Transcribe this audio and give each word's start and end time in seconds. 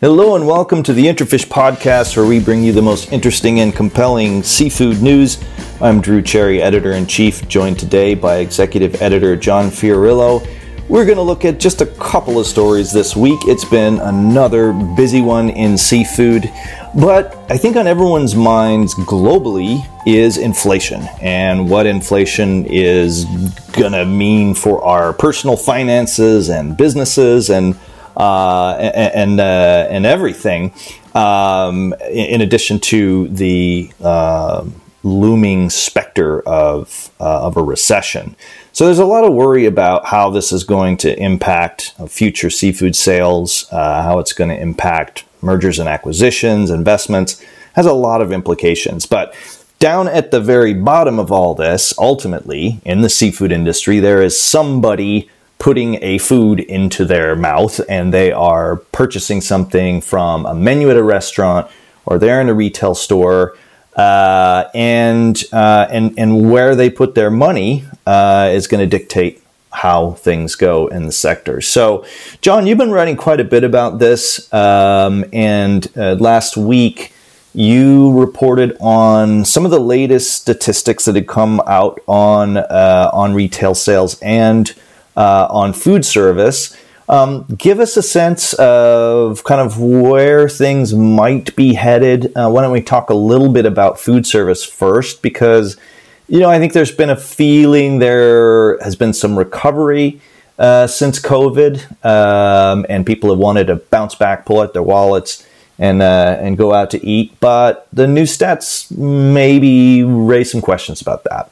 Hello 0.00 0.34
and 0.34 0.46
welcome 0.46 0.82
to 0.84 0.94
the 0.94 1.04
IntraFish 1.08 1.48
Podcast, 1.48 2.16
where 2.16 2.24
we 2.24 2.40
bring 2.40 2.62
you 2.62 2.72
the 2.72 2.80
most 2.80 3.12
interesting 3.12 3.60
and 3.60 3.76
compelling 3.76 4.42
seafood 4.42 5.02
news. 5.02 5.36
I'm 5.78 6.00
Drew 6.00 6.22
Cherry, 6.22 6.62
editor 6.62 6.92
in 6.92 7.06
chief, 7.06 7.46
joined 7.48 7.78
today 7.78 8.14
by 8.14 8.36
executive 8.36 9.02
editor 9.02 9.36
John 9.36 9.66
Fiorillo. 9.66 10.40
We're 10.88 11.04
going 11.04 11.18
to 11.18 11.22
look 11.22 11.44
at 11.44 11.60
just 11.60 11.82
a 11.82 11.86
couple 11.86 12.40
of 12.40 12.46
stories 12.46 12.90
this 12.94 13.14
week. 13.14 13.40
It's 13.42 13.66
been 13.66 13.98
another 13.98 14.72
busy 14.72 15.20
one 15.20 15.50
in 15.50 15.76
seafood, 15.76 16.50
but 16.98 17.36
I 17.50 17.58
think 17.58 17.76
on 17.76 17.86
everyone's 17.86 18.34
minds 18.34 18.94
globally 18.94 19.86
is 20.06 20.38
inflation 20.38 21.02
and 21.20 21.68
what 21.68 21.84
inflation 21.84 22.64
is 22.64 23.26
going 23.72 23.92
to 23.92 24.06
mean 24.06 24.54
for 24.54 24.82
our 24.82 25.12
personal 25.12 25.58
finances 25.58 26.48
and 26.48 26.74
businesses 26.74 27.50
and 27.50 27.78
uh, 28.20 28.74
and 28.74 29.40
uh, 29.40 29.86
and 29.88 30.04
everything. 30.04 30.74
Um, 31.14 31.94
in 32.10 32.42
addition 32.42 32.78
to 32.80 33.28
the 33.28 33.90
uh, 34.00 34.64
looming 35.02 35.70
specter 35.70 36.42
of 36.42 37.10
uh, 37.18 37.46
of 37.46 37.56
a 37.56 37.62
recession, 37.62 38.36
so 38.72 38.84
there's 38.84 38.98
a 38.98 39.06
lot 39.06 39.24
of 39.24 39.32
worry 39.32 39.64
about 39.64 40.04
how 40.04 40.28
this 40.28 40.52
is 40.52 40.64
going 40.64 40.98
to 40.98 41.18
impact 41.18 41.94
future 42.08 42.50
seafood 42.50 42.94
sales, 42.94 43.66
uh, 43.72 44.02
how 44.02 44.18
it's 44.18 44.34
going 44.34 44.50
to 44.50 44.60
impact 44.60 45.24
mergers 45.40 45.78
and 45.78 45.88
acquisitions, 45.88 46.70
investments. 46.70 47.42
Has 47.74 47.86
a 47.86 47.94
lot 47.94 48.20
of 48.20 48.32
implications, 48.32 49.06
but 49.06 49.34
down 49.78 50.08
at 50.08 50.30
the 50.30 50.40
very 50.40 50.74
bottom 50.74 51.18
of 51.18 51.32
all 51.32 51.54
this, 51.54 51.94
ultimately, 51.98 52.80
in 52.84 53.00
the 53.00 53.08
seafood 53.08 53.52
industry, 53.52 53.98
there 53.98 54.20
is 54.20 54.38
somebody 54.38 55.30
putting 55.60 56.02
a 56.02 56.18
food 56.18 56.58
into 56.58 57.04
their 57.04 57.36
mouth 57.36 57.80
and 57.88 58.12
they 58.12 58.32
are 58.32 58.76
purchasing 58.92 59.40
something 59.40 60.00
from 60.00 60.46
a 60.46 60.54
menu 60.54 60.90
at 60.90 60.96
a 60.96 61.02
restaurant 61.02 61.70
or 62.06 62.18
they're 62.18 62.40
in 62.40 62.48
a 62.48 62.54
retail 62.54 62.94
store 62.94 63.56
uh, 63.94 64.64
and 64.74 65.44
uh, 65.52 65.86
and 65.90 66.14
and 66.18 66.50
where 66.50 66.74
they 66.74 66.88
put 66.88 67.14
their 67.14 67.30
money 67.30 67.84
uh, 68.06 68.50
is 68.52 68.66
going 68.66 68.80
to 68.80 68.86
dictate 68.86 69.42
how 69.72 70.12
things 70.12 70.56
go 70.56 70.88
in 70.88 71.06
the 71.06 71.12
sector. 71.12 71.60
So, 71.60 72.04
John, 72.40 72.66
you've 72.66 72.78
been 72.78 72.90
writing 72.90 73.16
quite 73.16 73.38
a 73.38 73.44
bit 73.44 73.62
about 73.62 73.98
this, 73.98 74.52
um, 74.52 75.24
and 75.32 75.86
uh, 75.96 76.14
last 76.14 76.56
week 76.56 77.12
you 77.52 78.18
reported 78.18 78.76
on 78.80 79.44
some 79.44 79.64
of 79.64 79.70
the 79.70 79.80
latest 79.80 80.34
statistics 80.34 81.04
that 81.04 81.16
had 81.16 81.26
come 81.26 81.60
out 81.66 82.00
on 82.06 82.56
uh, 82.56 83.10
on 83.12 83.34
retail 83.34 83.74
sales 83.74 84.18
and 84.22 84.74
uh, 85.16 85.48
on 85.50 85.72
food 85.72 86.04
service. 86.04 86.76
Um, 87.08 87.44
give 87.58 87.80
us 87.80 87.96
a 87.96 88.02
sense 88.02 88.52
of 88.54 89.42
kind 89.42 89.60
of 89.60 89.80
where 89.80 90.48
things 90.48 90.94
might 90.94 91.56
be 91.56 91.74
headed. 91.74 92.26
Uh, 92.36 92.48
why 92.50 92.62
don't 92.62 92.70
we 92.70 92.82
talk 92.82 93.10
a 93.10 93.14
little 93.14 93.48
bit 93.52 93.66
about 93.66 93.98
food 93.98 94.26
service 94.26 94.64
first? 94.64 95.20
Because, 95.20 95.76
you 96.28 96.38
know, 96.38 96.48
I 96.48 96.60
think 96.60 96.72
there's 96.72 96.92
been 96.92 97.10
a 97.10 97.16
feeling 97.16 97.98
there 97.98 98.78
has 98.78 98.94
been 98.94 99.12
some 99.12 99.36
recovery 99.36 100.20
uh, 100.60 100.86
since 100.86 101.18
COVID, 101.18 102.04
um, 102.04 102.86
and 102.88 103.04
people 103.04 103.30
have 103.30 103.38
wanted 103.38 103.66
to 103.68 103.76
bounce 103.76 104.14
back, 104.14 104.44
pull 104.44 104.60
out 104.60 104.72
their 104.72 104.82
wallets, 104.82 105.44
and 105.80 106.02
uh, 106.02 106.36
and 106.38 106.56
go 106.58 106.72
out 106.72 106.90
to 106.90 107.04
eat. 107.04 107.34
But 107.40 107.88
the 107.92 108.06
new 108.06 108.24
stats 108.24 108.96
maybe 108.96 110.04
raise 110.04 110.52
some 110.52 110.60
questions 110.60 111.00
about 111.00 111.24
that. 111.24 111.50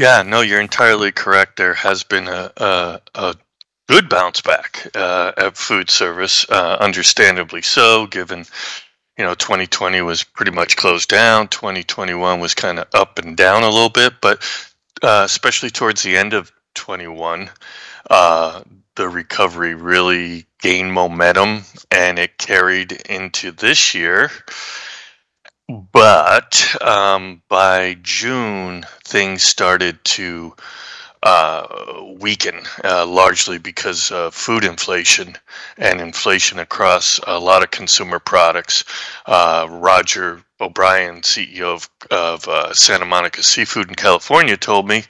Yeah, 0.00 0.22
no, 0.22 0.40
you're 0.40 0.62
entirely 0.62 1.12
correct. 1.12 1.58
There 1.58 1.74
has 1.74 2.04
been 2.04 2.26
a, 2.26 2.50
a, 2.56 3.00
a 3.14 3.34
good 3.86 4.08
bounce 4.08 4.40
back 4.40 4.88
uh, 4.94 5.32
at 5.36 5.58
food 5.58 5.90
service, 5.90 6.48
uh, 6.48 6.78
understandably 6.80 7.60
so, 7.60 8.06
given 8.06 8.46
you 9.18 9.24
know 9.26 9.34
2020 9.34 10.00
was 10.00 10.24
pretty 10.24 10.52
much 10.52 10.78
closed 10.78 11.10
down. 11.10 11.48
2021 11.48 12.40
was 12.40 12.54
kind 12.54 12.78
of 12.78 12.86
up 12.94 13.18
and 13.18 13.36
down 13.36 13.62
a 13.62 13.68
little 13.68 13.90
bit, 13.90 14.14
but 14.22 14.38
uh, 15.02 15.20
especially 15.26 15.68
towards 15.68 16.02
the 16.02 16.16
end 16.16 16.32
of 16.32 16.50
21, 16.76 17.50
uh, 18.08 18.62
the 18.96 19.06
recovery 19.06 19.74
really 19.74 20.46
gained 20.62 20.94
momentum, 20.94 21.62
and 21.90 22.18
it 22.18 22.38
carried 22.38 22.92
into 22.92 23.50
this 23.50 23.94
year. 23.94 24.30
But 25.70 26.74
um, 26.82 27.42
by 27.48 27.96
June, 28.02 28.84
things 29.04 29.44
started 29.44 30.02
to 30.04 30.56
uh, 31.22 32.02
weaken, 32.18 32.62
uh, 32.82 33.06
largely 33.06 33.58
because 33.58 34.10
of 34.10 34.34
food 34.34 34.64
inflation 34.64 35.36
and 35.76 36.00
inflation 36.00 36.58
across 36.58 37.20
a 37.26 37.38
lot 37.38 37.62
of 37.62 37.70
consumer 37.70 38.18
products. 38.18 38.84
Uh, 39.26 39.68
Roger 39.70 40.42
O'Brien, 40.60 41.20
CEO 41.20 41.74
of, 41.74 41.88
of 42.10 42.48
uh, 42.48 42.74
Santa 42.74 43.04
Monica 43.04 43.42
Seafood 43.42 43.88
in 43.88 43.94
California, 43.94 44.56
told 44.56 44.88
me 44.88 45.04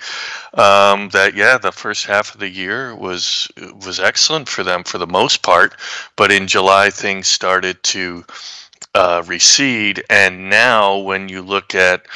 um, 0.54 1.09
that 1.10 1.32
yeah, 1.34 1.56
the 1.56 1.72
first 1.72 2.04
half 2.04 2.34
of 2.34 2.41
the 2.41 2.50
year 2.50 2.94
was 2.94 3.50
was 3.82 3.98
excellent 3.98 4.48
for 4.48 4.62
them 4.62 4.84
for 4.84 4.98
the 4.98 5.06
most 5.06 5.42
part, 5.42 5.75
but 6.16 6.31
in 6.31 6.47
July 6.47 6.91
things 6.91 7.28
started 7.28 7.82
to 7.84 8.25
uh, 8.94 9.22
recede. 9.26 10.02
And 10.10 10.50
now, 10.50 10.98
when 10.98 11.28
you 11.28 11.42
look 11.42 11.74
at 11.74 12.06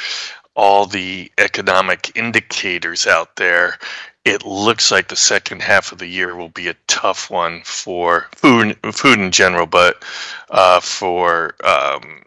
all 0.55 0.85
the 0.85 1.31
economic 1.37 2.15
indicators 2.15 3.07
out 3.07 3.35
there, 3.35 3.77
it 4.23 4.43
looks 4.43 4.89
like 4.89 5.07
the 5.07 5.15
second 5.15 5.61
half 5.61 5.91
of 5.91 5.99
the 5.99 6.07
year 6.07 6.35
will 6.35 6.49
be 6.49 6.67
a 6.67 6.75
tough 6.87 7.29
one 7.29 7.61
for 7.63 8.27
food, 8.35 8.77
food 8.91 9.19
in 9.19 9.31
general, 9.31 9.67
but 9.67 10.03
uh, 10.49 10.79
for 10.79 11.55
um, 11.63 12.23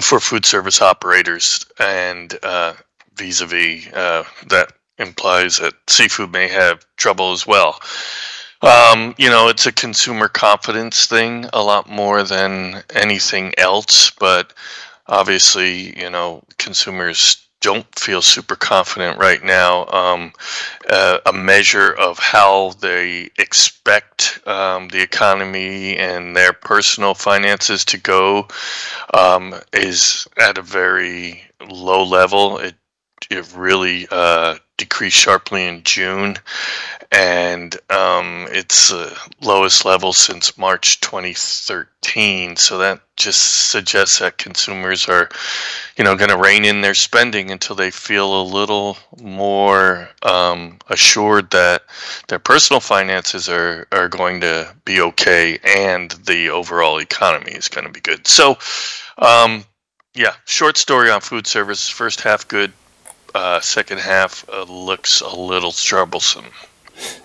for 0.00 0.20
food 0.20 0.46
service 0.46 0.80
operators 0.80 1.66
and 1.78 2.38
uh, 2.42 2.74
vis-a-vis 3.14 3.86
uh, 3.92 4.24
that 4.48 4.72
implies 4.98 5.58
that 5.58 5.74
seafood 5.88 6.32
may 6.32 6.48
have 6.48 6.86
trouble 6.96 7.32
as 7.32 7.46
well. 7.46 7.80
Um, 8.64 9.14
you 9.18 9.28
know, 9.28 9.48
it's 9.48 9.66
a 9.66 9.72
consumer 9.72 10.28
confidence 10.28 11.06
thing 11.06 11.46
a 11.52 11.62
lot 11.62 11.88
more 11.88 12.22
than 12.22 12.82
anything 12.94 13.52
else, 13.58 14.10
but 14.10 14.54
obviously, 15.06 15.98
you 16.00 16.08
know, 16.08 16.42
consumers 16.56 17.46
don't 17.60 17.86
feel 17.98 18.22
super 18.22 18.56
confident 18.56 19.18
right 19.18 19.42
now. 19.42 19.86
Um, 19.86 20.32
uh, 20.88 21.18
a 21.26 21.32
measure 21.32 21.92
of 21.92 22.18
how 22.18 22.70
they 22.80 23.30
expect 23.38 24.40
um, 24.46 24.88
the 24.88 25.02
economy 25.02 25.96
and 25.98 26.34
their 26.34 26.52
personal 26.54 27.14
finances 27.14 27.84
to 27.86 27.98
go 27.98 28.48
um, 29.12 29.54
is 29.74 30.26
at 30.38 30.58
a 30.58 30.62
very 30.62 31.42
low 31.68 32.02
level. 32.04 32.58
It 32.58 32.74
it 33.30 33.54
really 33.56 34.06
uh, 34.10 34.56
decreased 34.76 35.16
sharply 35.16 35.66
in 35.66 35.82
June, 35.84 36.36
and 37.12 37.74
um, 37.90 38.46
it's 38.50 38.88
the 38.88 39.16
lowest 39.40 39.84
level 39.84 40.12
since 40.12 40.58
March 40.58 41.00
2013. 41.00 42.56
So 42.56 42.78
that 42.78 43.00
just 43.16 43.70
suggests 43.70 44.18
that 44.18 44.38
consumers 44.38 45.08
are, 45.08 45.28
you 45.96 46.04
know, 46.04 46.16
going 46.16 46.30
to 46.30 46.36
rein 46.36 46.64
in 46.64 46.80
their 46.80 46.94
spending 46.94 47.50
until 47.50 47.76
they 47.76 47.90
feel 47.90 48.42
a 48.42 48.42
little 48.42 48.96
more 49.20 50.08
um, 50.22 50.78
assured 50.88 51.50
that 51.50 51.82
their 52.28 52.40
personal 52.40 52.80
finances 52.80 53.48
are 53.48 53.86
are 53.92 54.08
going 54.08 54.40
to 54.40 54.74
be 54.84 55.00
okay 55.00 55.58
and 55.64 56.12
the 56.26 56.50
overall 56.50 56.98
economy 56.98 57.52
is 57.52 57.68
going 57.68 57.86
to 57.86 57.92
be 57.92 58.00
good. 58.00 58.26
So. 58.26 58.58
Um, 59.18 59.64
yeah, 60.16 60.34
short 60.44 60.76
story 60.76 61.10
on 61.10 61.20
food 61.20 61.46
service. 61.46 61.88
First 61.88 62.20
half 62.20 62.46
good, 62.46 62.72
uh, 63.34 63.60
second 63.60 63.98
half 63.98 64.48
uh, 64.48 64.64
looks 64.64 65.20
a 65.20 65.34
little 65.34 65.72
troublesome. 65.72 66.46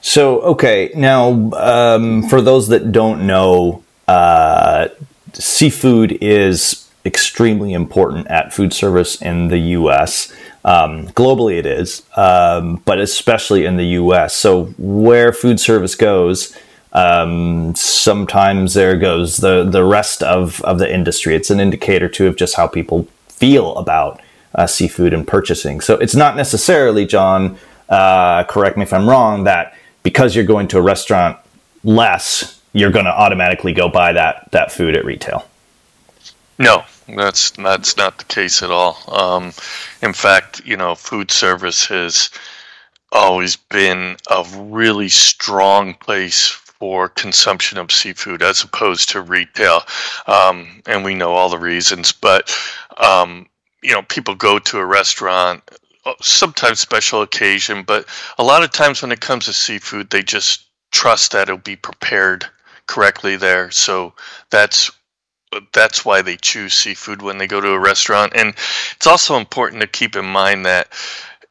So, 0.02 0.42
okay, 0.42 0.92
now 0.96 1.52
um, 1.54 2.28
for 2.28 2.42
those 2.42 2.68
that 2.70 2.92
don't 2.92 3.28
know, 3.28 3.84
uh, 4.08 4.88
seafood 5.34 6.18
is 6.22 6.90
extremely 7.06 7.74
important 7.74 8.28
at 8.28 8.54
food 8.54 8.74
service 8.74 9.22
in 9.22 9.48
the 9.48 9.60
U.S. 9.80 10.34
Um, 10.66 11.08
globally, 11.10 11.58
it 11.58 11.66
is, 11.66 12.04
um, 12.18 12.82
but 12.86 13.00
especially 13.00 13.66
in 13.66 13.78
the 13.78 13.86
U.S. 13.86 14.36
So, 14.36 14.66
where 14.78 15.32
food 15.32 15.60
service 15.60 15.96
goes, 15.96 16.58
um, 16.92 17.76
sometimes 17.76 18.74
there 18.74 18.98
goes 18.98 19.38
the 19.38 19.64
the 19.64 19.84
rest 19.84 20.24
of 20.24 20.62
of 20.62 20.80
the 20.80 20.92
industry. 20.92 21.36
It's 21.36 21.52
an 21.52 21.60
indicator 21.60 22.10
too 22.10 22.28
of 22.28 22.36
just 22.36 22.56
how 22.56 22.68
people 22.68 23.08
feel 23.28 23.78
about 23.78 24.20
uh, 24.56 24.68
seafood 24.68 25.14
and 25.14 25.28
purchasing. 25.28 25.82
So, 25.82 25.96
it's 25.96 26.16
not 26.16 26.36
necessarily, 26.36 27.06
John 27.06 27.58
uh, 27.90 28.44
correct 28.44 28.78
me 28.78 28.84
if 28.84 28.94
I'm 28.94 29.10
wrong, 29.10 29.46
that 29.46 29.76
because 30.04 30.36
you're 30.36 30.46
going 30.46 30.68
to 30.70 30.78
a 30.78 30.82
restaurant 30.82 31.38
less, 31.84 32.62
you're 32.74 32.92
going 32.92 33.06
to 33.06 33.12
automatically 33.12 33.74
go 33.74 33.90
buy 33.90 34.14
that 34.14 34.50
that 34.52 34.72
food 34.72 34.96
at 34.96 35.06
retail. 35.06 35.48
No, 36.60 36.84
that's 37.08 37.52
that's 37.52 37.98
not 37.98 38.18
the 38.18 38.26
case 38.26 38.62
at 38.62 38.70
all. 38.70 38.98
Um, 39.08 39.46
in 40.02 40.14
fact, 40.14 40.62
you 40.66 40.78
know, 40.78 40.94
food 40.96 41.32
service 41.32 41.86
has 41.88 42.30
always 43.12 43.56
been 43.56 44.18
a 44.30 44.46
really 44.58 45.10
strong 45.10 45.96
place 45.96 46.48
for 46.48 47.10
consumption 47.10 47.78
of 47.78 47.92
seafood 47.92 48.42
as 48.42 48.64
opposed 48.64 49.10
to 49.10 49.22
retail. 49.22 49.82
Um, 50.28 50.82
and 50.86 51.04
we 51.04 51.16
know 51.16 51.32
all 51.32 51.50
the 51.50 51.58
reasons, 51.58 52.12
but 52.12 52.56
um, 52.98 53.48
you 53.82 53.92
know, 53.92 54.02
people 54.04 54.36
go 54.36 54.60
to 54.60 54.78
a 54.78 54.86
restaurant, 54.86 55.64
uh, 56.06 56.14
sometimes 56.22 56.80
special 56.80 57.22
occasion, 57.22 57.84
but 57.84 58.06
a 58.38 58.44
lot 58.44 58.64
of 58.64 58.72
times 58.72 59.02
when 59.02 59.12
it 59.12 59.22
comes 59.22 59.46
to 59.46 59.54
seafood, 59.54 60.10
they 60.10 60.24
just 60.24 60.66
trust 60.92 61.32
that 61.32 61.44
it'll 61.50 61.58
be 61.58 61.76
prepared 61.76 62.46
correctly 62.88 63.36
there. 63.36 63.72
So 63.72 64.14
that's 64.50 64.92
that's 65.74 66.06
why 66.06 66.22
they 66.22 66.38
choose 66.38 66.74
seafood 66.74 67.22
when 67.22 67.38
they 67.38 67.48
go 67.48 67.60
to 67.60 67.72
a 67.72 67.80
restaurant. 67.80 68.34
And 68.36 68.50
it's 68.96 69.08
also 69.08 69.38
important 69.38 69.82
to 69.82 69.88
keep 69.88 70.16
in 70.16 70.26
mind 70.26 70.66
that 70.66 70.94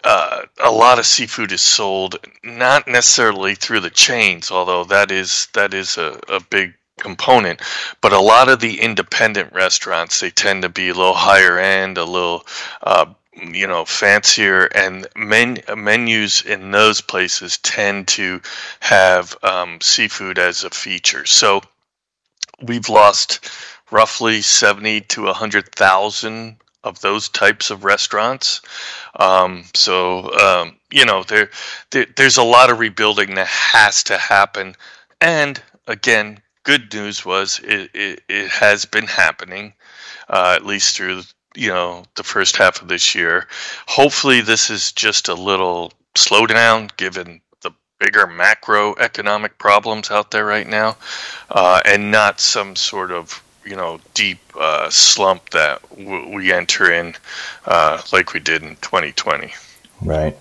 uh, 0.04 0.42
a 0.62 0.70
lot 0.70 0.98
of 0.98 1.06
seafood 1.06 1.50
is 1.50 1.60
sold 1.60 2.16
not 2.44 2.86
necessarily 2.86 3.54
through 3.54 3.80
the 3.80 3.90
chains, 3.90 4.50
although 4.50 4.84
that 4.84 5.10
is 5.10 5.48
that 5.54 5.74
is 5.74 5.98
a, 5.98 6.20
a 6.28 6.40
big 6.40 6.74
component. 6.98 7.60
But 8.00 8.12
a 8.12 8.20
lot 8.20 8.48
of 8.48 8.60
the 8.60 8.80
independent 8.80 9.52
restaurants 9.52 10.20
they 10.20 10.30
tend 10.30 10.62
to 10.62 10.68
be 10.68 10.88
a 10.88 10.94
little 10.94 11.14
higher 11.14 11.58
end, 11.58 11.98
a 11.98 12.04
little 12.04 12.46
uh, 12.82 13.06
you 13.34 13.66
know 13.66 13.84
fancier, 13.84 14.64
and 14.74 15.06
men, 15.16 15.58
menus 15.76 16.42
in 16.42 16.70
those 16.70 17.00
places 17.00 17.58
tend 17.58 18.08
to 18.08 18.40
have 18.80 19.36
um, 19.42 19.80
seafood 19.80 20.38
as 20.38 20.64
a 20.64 20.70
feature. 20.70 21.24
So 21.24 21.62
we've 22.60 22.88
lost 22.88 23.48
roughly 23.90 24.42
70 24.42 25.02
to 25.02 25.24
100,000 25.24 26.56
of 26.84 27.00
those 27.00 27.28
types 27.28 27.70
of 27.70 27.84
restaurants. 27.84 28.60
Um, 29.18 29.64
so, 29.74 30.32
um, 30.38 30.76
you 30.90 31.04
know, 31.04 31.22
there, 31.22 31.50
there, 31.90 32.06
there's 32.16 32.38
a 32.38 32.42
lot 32.42 32.70
of 32.70 32.78
rebuilding 32.78 33.34
that 33.34 33.46
has 33.46 34.04
to 34.04 34.16
happen. 34.16 34.74
And 35.20 35.60
again, 35.86 36.40
good 36.64 36.92
news 36.92 37.24
was 37.24 37.60
it, 37.64 37.90
it, 37.94 38.22
it 38.28 38.48
has 38.48 38.84
been 38.84 39.06
happening, 39.06 39.72
uh, 40.28 40.54
at 40.56 40.66
least 40.66 40.96
through, 40.96 41.22
you 41.54 41.68
know, 41.68 42.04
the 42.16 42.22
first 42.22 42.56
half 42.56 42.82
of 42.82 42.88
this 42.88 43.14
year. 43.14 43.46
Hopefully, 43.86 44.40
this 44.40 44.70
is 44.70 44.92
just 44.92 45.28
a 45.28 45.34
little 45.34 45.92
slowdown 46.14 46.94
given 46.96 47.40
the 47.62 47.70
bigger 47.98 48.26
macroeconomic 48.26 49.58
problems 49.58 50.10
out 50.10 50.30
there 50.30 50.44
right 50.44 50.66
now, 50.66 50.96
uh, 51.50 51.80
and 51.84 52.10
not 52.10 52.40
some 52.40 52.76
sort 52.76 53.10
of 53.10 53.42
you 53.64 53.76
know 53.76 54.00
deep 54.14 54.38
uh, 54.58 54.88
slump 54.88 55.50
that 55.50 55.82
w- 55.90 56.34
we 56.34 56.52
enter 56.52 56.90
in 56.90 57.14
uh, 57.66 58.00
like 58.12 58.32
we 58.32 58.40
did 58.40 58.62
in 58.62 58.76
2020 58.76 59.52
right 60.02 60.38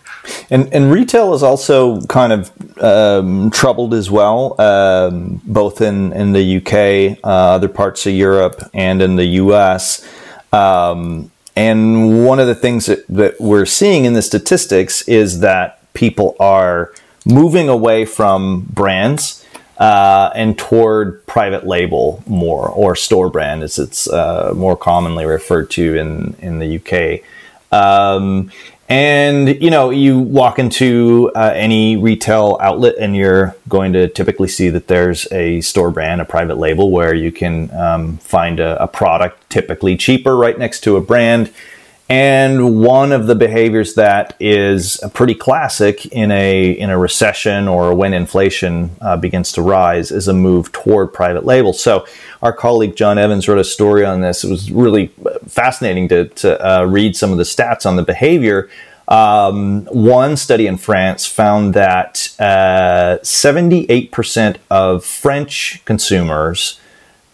and 0.50 0.72
and 0.74 0.92
retail 0.92 1.34
is 1.34 1.42
also 1.42 2.00
kind 2.02 2.32
of 2.32 2.52
um, 2.82 3.50
troubled 3.50 3.94
as 3.94 4.12
well 4.12 4.60
um, 4.62 5.42
both 5.46 5.82
in 5.82 6.14
in 6.14 6.34
the 6.34 6.58
UK 6.58 7.20
uh, 7.24 7.56
other 7.56 7.68
parts 7.68 8.06
of 8.06 8.14
Europe 8.14 8.70
and 8.74 9.02
in 9.02 9.16
the 9.16 9.26
US 9.26 10.08
um, 10.54 11.32
and 11.56 12.24
one 12.24 12.40
of 12.40 12.46
the 12.46 12.56
things 12.56 12.86
that, 12.86 13.06
that 13.08 13.40
we're 13.40 13.66
seeing 13.66 14.06
in 14.06 14.14
the 14.14 14.22
statistics 14.22 15.02
is 15.08 15.40
that 15.40 15.82
people 15.94 16.36
are 16.40 16.94
moving 17.26 17.68
away 17.68 18.06
from 18.06 18.62
brands 18.72 19.44
uh, 19.80 20.32
and 20.36 20.58
toward 20.58 21.26
private 21.26 21.66
label 21.66 22.24
more, 22.28 22.70
or 22.70 22.96
store 22.96 23.30
brand 23.30 23.64
as 23.64 23.80
it's 23.80 24.08
uh, 24.08 24.54
more 24.56 24.76
commonly 24.78 25.26
referred 25.26 25.70
to 25.72 25.96
in 25.96 26.36
in 26.40 26.60
the 26.60 26.78
UK. 26.78 27.24
Um, 27.72 28.52
and 28.90 29.62
you 29.62 29.70
know, 29.70 29.90
you 29.90 30.20
walk 30.20 30.60
into 30.60 31.32
uh, 31.36 31.52
any 31.54 31.98
retail 31.98 32.58
outlet, 32.62 32.96
and 33.00 33.16
you're 33.16 33.56
going 33.68 33.94
to 33.94 34.08
typically 34.08 34.48
see 34.48 34.70
that 34.70 34.88
there's 34.88 35.32
a 35.32 35.62
store 35.62 35.92
brand, 35.92 36.22
a 36.22 36.26
private 36.26 36.58
label, 36.58 36.92
where 36.92 37.14
you 37.14 37.32
can 37.32 37.70
um, 37.72 38.18
find 38.18 38.60
a, 38.60 38.82
a 38.82 38.88
product 38.88 39.50
typically 39.50 39.98
cheaper 39.98 40.36
right 40.36 40.58
next 40.58 40.82
to 40.82 40.96
a 40.96 41.02
brand 41.02 41.52
and 42.10 42.82
one 42.82 43.12
of 43.12 43.28
the 43.28 43.36
behaviors 43.36 43.96
that 43.96 44.36
is 44.40 44.98
pretty 45.14 45.36
classic 45.36 46.06
in 46.08 46.32
a 46.32 46.72
in 46.72 46.90
a 46.90 46.98
recession 46.98 47.68
or 47.68 47.94
when 47.94 48.14
inflation 48.14 48.92
uh, 49.02 49.18
begins 49.18 49.52
to 49.52 49.62
rise 49.62 50.10
is 50.10 50.30
a 50.30 50.34
move 50.34 50.72
toward 50.72 51.12
private 51.12 51.46
label. 51.46 51.74
So 51.74 52.06
our 52.42 52.54
colleague 52.54 52.96
John 52.96 53.18
Evans 53.18 53.48
wrote 53.50 53.60
a 53.60 53.64
story 53.64 54.06
on 54.06 54.22
this. 54.22 54.46
It 54.46 54.50
was 54.50 54.72
really 54.72 55.08
fascinating 55.48 56.08
to, 56.10 56.30
to 56.30 56.66
uh, 56.66 56.86
read 56.86 57.18
some 57.18 57.32
of 57.32 57.38
the 57.38 57.44
stats 57.44 57.86
on 57.86 57.98
the 57.98 58.04
behavior. 58.04 58.70
Um, 59.10 59.86
one 59.86 60.36
study 60.38 60.68
in 60.68 60.78
France 60.78 61.26
found 61.26 61.74
that 61.74 62.34
uh, 62.40 63.20
78% 63.22 64.58
of 64.70 65.06
French 65.06 65.82
consumers 65.86 66.80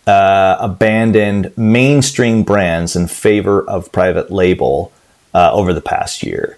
uh, 0.07 0.57
abandoned 0.59 1.55
mainstream 1.57 2.43
brands 2.43 2.95
in 2.95 3.07
favor 3.07 3.61
of 3.69 3.91
private 3.91 4.31
label 4.31 4.91
uh, 5.33 5.51
over 5.53 5.73
the 5.73 5.81
past 5.81 6.23
year. 6.23 6.57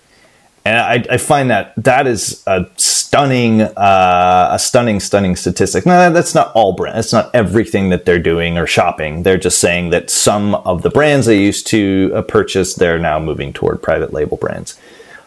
And 0.66 0.80
I, 0.80 1.14
I, 1.14 1.18
find 1.18 1.52
that 1.52 1.76
that 1.78 2.08
is 2.08 2.44
a 2.48 2.66
stunning, 2.76 3.62
uh, 3.62 4.50
a 4.52 4.58
stunning, 4.58 5.00
stunning 5.00 5.36
statistic. 5.36 5.86
Now, 5.86 6.10
that's 6.10 6.34
not 6.34 6.52
all 6.56 6.74
brands. 6.74 6.96
That's 6.96 7.14
not 7.14 7.36
everything 7.36 7.90
that 7.90 8.06
they're 8.06 8.18
doing 8.18 8.58
or 8.58 8.66
shopping. 8.66 9.22
They're 9.22 9.38
just 9.38 9.60
saying 9.60 9.92
that 9.92 10.10
some 10.10 10.56
of 10.56 10.82
the 10.82 10.90
brands 10.90 11.28
they 11.28 11.40
used 11.40 11.68
to 11.68 12.12
uh, 12.16 12.24
purchase, 12.24 12.74
they're 12.74 12.98
now 12.98 13.20
moving 13.20 13.54
toward 13.54 13.84
private 13.84 14.12
label 14.12 14.38
brands. 14.38 14.76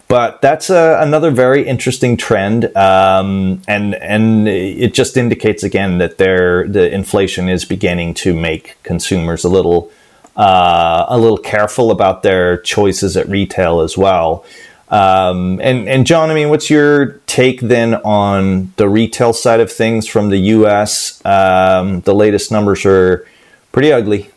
But 0.09 0.41
that's 0.41 0.71
a, 0.71 0.99
another 1.03 1.31
very 1.31 1.67
interesting 1.67 2.17
trend, 2.17 2.75
um, 2.75 3.61
and 3.69 3.95
and 3.95 4.49
it 4.49 4.95
just 4.95 5.19
indicates 5.19 5.63
again 5.63 5.99
that 5.99 6.17
there 6.17 6.67
the 6.67 6.91
inflation 6.91 7.51
is 7.51 7.67
beginning 7.67 8.15
to 8.15 8.33
make 8.33 8.83
consumers 8.83 9.45
a 9.45 9.51
little 9.51 9.91
uh, 10.35 11.05
a 11.09 11.19
little 11.19 11.37
careful 11.37 11.91
about 11.91 12.23
their 12.23 12.57
choices 12.57 13.19
at 13.19 13.29
retail 13.29 13.81
as 13.81 13.99
well. 13.99 14.47
Um, 14.89 15.61
and 15.61 15.87
and 15.87 16.07
John, 16.07 16.31
I 16.31 16.35
mean, 16.35 16.49
what's 16.49 16.71
your 16.71 17.21
take 17.27 17.61
then 17.61 17.97
on 17.97 18.73
the 18.77 18.89
retail 18.89 19.35
side 19.35 19.61
of 19.61 19.71
things 19.71 20.07
from 20.07 20.31
the 20.31 20.39
U.S.? 20.39 21.21
Um, 21.27 22.01
the 22.01 22.15
latest 22.15 22.51
numbers 22.51 22.87
are 22.87 23.27
pretty 23.73 23.93
ugly. 23.93 24.31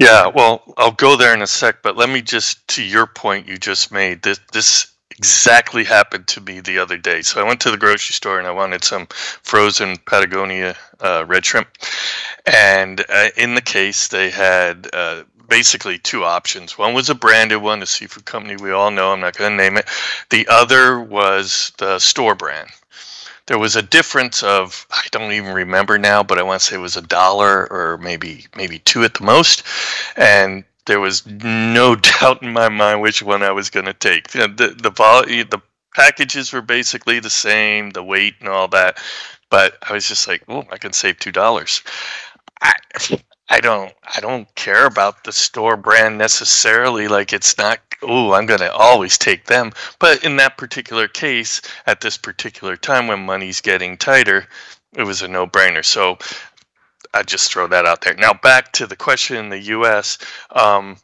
Yeah, 0.00 0.28
well, 0.28 0.62
I'll 0.78 0.92
go 0.92 1.16
there 1.16 1.34
in 1.34 1.42
a 1.42 1.48
sec, 1.48 1.82
but 1.82 1.96
let 1.96 2.10
me 2.10 2.22
just 2.22 2.66
to 2.70 2.84
your 2.84 3.06
point 3.06 3.48
you 3.48 3.58
just 3.58 3.92
made. 3.92 4.22
This 4.22 4.40
this 4.52 4.92
exactly 5.12 5.84
happened 5.84 6.28
to 6.28 6.42
me 6.42 6.60
the 6.60 6.78
other 6.78 6.98
day. 6.98 7.22
So 7.22 7.40
I 7.40 7.48
went 7.48 7.60
to 7.62 7.72
the 7.72 7.78
grocery 7.78 8.14
store 8.14 8.38
and 8.38 8.48
I 8.48 8.52
wanted 8.52 8.84
some 8.84 9.08
frozen 9.42 9.98
Patagonia 10.06 10.76
uh, 11.00 11.26
red 11.28 11.46
shrimp, 11.46 11.68
and 12.46 13.04
uh, 13.10 13.30
in 13.38 13.56
the 13.56 13.62
case 13.62 14.08
they 14.08 14.30
had 14.30 14.88
uh, 14.94 15.24
basically 15.48 15.98
two 15.98 16.24
options. 16.24 16.78
One 16.78 16.94
was 16.94 17.10
a 17.10 17.16
branded 17.16 17.62
one, 17.62 17.82
a 17.82 17.86
seafood 17.86 18.26
company 18.26 18.56
we 18.56 18.72
all 18.72 18.92
know. 18.92 19.12
I'm 19.12 19.20
not 19.20 19.36
going 19.36 19.52
to 19.52 19.64
name 19.64 19.76
it. 19.78 19.88
The 20.30 20.48
other 20.48 21.00
was 21.00 21.72
the 21.78 21.98
store 22.00 22.36
brand 22.36 22.70
there 23.50 23.58
was 23.58 23.74
a 23.74 23.82
difference 23.82 24.44
of 24.44 24.86
I 24.92 25.02
don't 25.10 25.32
even 25.32 25.52
remember 25.52 25.98
now, 25.98 26.22
but 26.22 26.38
I 26.38 26.44
want 26.44 26.60
to 26.60 26.66
say 26.68 26.76
it 26.76 26.78
was 26.78 26.96
a 26.96 27.02
dollar 27.02 27.66
or 27.72 27.98
maybe 27.98 28.46
maybe 28.54 28.78
two 28.78 29.02
at 29.02 29.14
the 29.14 29.24
most, 29.24 29.64
and 30.14 30.62
there 30.86 31.00
was 31.00 31.26
no 31.26 31.96
doubt 32.20 32.44
in 32.44 32.52
my 32.52 32.68
mind 32.68 33.00
which 33.00 33.24
one 33.24 33.42
I 33.42 33.50
was 33.50 33.68
going 33.68 33.86
to 33.86 33.92
take. 33.92 34.28
The 34.28 34.46
the 34.46 35.42
the 35.42 35.60
packages 35.96 36.52
were 36.52 36.62
basically 36.62 37.18
the 37.18 37.28
same, 37.28 37.90
the 37.90 38.04
weight 38.04 38.34
and 38.38 38.48
all 38.48 38.68
that, 38.68 38.98
but 39.50 39.76
I 39.82 39.94
was 39.94 40.06
just 40.06 40.28
like, 40.28 40.44
oh, 40.46 40.64
I 40.70 40.78
can 40.78 40.92
save 40.92 41.18
two 41.18 41.32
dollars. 41.32 41.82
I 42.62 42.74
I 43.48 43.58
don't 43.58 43.92
I 44.14 44.20
don't 44.20 44.54
care 44.54 44.86
about 44.86 45.24
the 45.24 45.32
store 45.32 45.76
brand 45.76 46.18
necessarily. 46.18 47.08
Like 47.08 47.32
it's 47.32 47.58
not 47.58 47.80
oh, 48.02 48.32
I'm 48.32 48.46
going 48.46 48.60
to 48.60 48.72
always 48.72 49.18
take 49.18 49.46
them. 49.46 49.72
But 49.98 50.24
in 50.24 50.36
that 50.36 50.58
particular 50.58 51.08
case, 51.08 51.60
at 51.86 52.00
this 52.00 52.16
particular 52.16 52.76
time 52.76 53.06
when 53.06 53.26
money's 53.26 53.60
getting 53.60 53.96
tighter, 53.96 54.46
it 54.94 55.04
was 55.04 55.22
a 55.22 55.28
no 55.28 55.46
brainer. 55.46 55.84
So 55.84 56.18
I 57.14 57.22
just 57.22 57.52
throw 57.52 57.66
that 57.68 57.86
out 57.86 58.02
there. 58.02 58.14
Now, 58.14 58.32
back 58.32 58.72
to 58.72 58.86
the 58.86 58.96
question 58.96 59.36
in 59.36 59.48
the 59.48 59.58
US. 59.58 60.18
Um, 60.50 60.96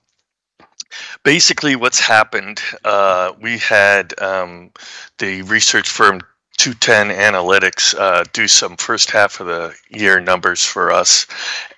basically, 1.25 1.77
what's 1.77 2.01
happened, 2.01 2.61
uh, 2.85 3.33
we 3.41 3.59
had 3.59 4.19
um, 4.21 4.71
the 5.19 5.43
research 5.43 5.89
firm 5.89 6.21
210 6.59 7.17
Analytics 7.17 7.95
uh, 7.99 8.25
do 8.33 8.49
some 8.49 8.77
first 8.77 9.11
half 9.11 9.41
of 9.41 9.47
the 9.47 9.75
year 9.91 10.21
numbers 10.21 10.65
for 10.65 10.93
us. 10.93 11.27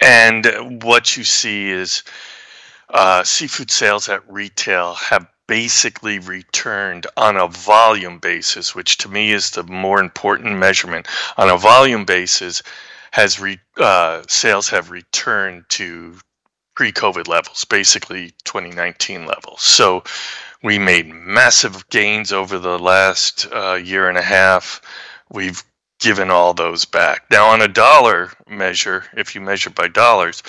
And 0.01 0.83
what 0.83 1.17
you 1.17 1.25
see 1.25 1.71
is 1.71 2.03
uh, 2.91 3.25
seafood 3.25 3.71
sales 3.71 4.09
at 4.09 4.29
retail 4.31 4.95
have 4.95 5.27
basically 5.47 6.19
returned 6.19 7.07
on 7.17 7.37
a 7.37 7.49
volume 7.49 8.19
basis, 8.19 8.75
which 8.75 8.99
to 8.99 9.09
me 9.09 9.33
is 9.33 9.51
the 9.51 9.63
more 9.65 10.01
important 10.01 10.57
measurement. 10.59 11.07
On 11.37 11.49
a 11.49 11.57
volume 11.57 12.05
basis, 12.05 12.63
has 13.11 13.41
re, 13.41 13.59
uh, 13.79 14.23
sales 14.29 14.69
have 14.69 14.91
returned 14.91 15.65
to 15.71 16.15
pre-COVID 16.77 17.27
levels, 17.27 17.65
basically 17.65 18.33
2019 18.45 19.27
levels. 19.27 19.63
So 19.63 20.05
we 20.63 20.79
made 20.79 21.09
massive 21.09 21.89
gains 21.89 22.33
over 22.33 22.59
the 22.59 22.79
last 22.79 23.47
uh, 23.53 23.75
year 23.75 24.09
and 24.09 24.19
a 24.19 24.23
half. 24.23 24.81
We've 25.31 25.63
given 25.99 26.31
all 26.31 26.55
those 26.55 26.85
back. 26.85 27.25
Now, 27.31 27.49
on 27.49 27.63
a 27.63 27.69
dollar 27.69 28.31
measure, 28.49 29.05
if 29.17 29.35
you 29.35 29.41
measure 29.41 29.71
by 29.71 29.89
dollars, 29.89 30.43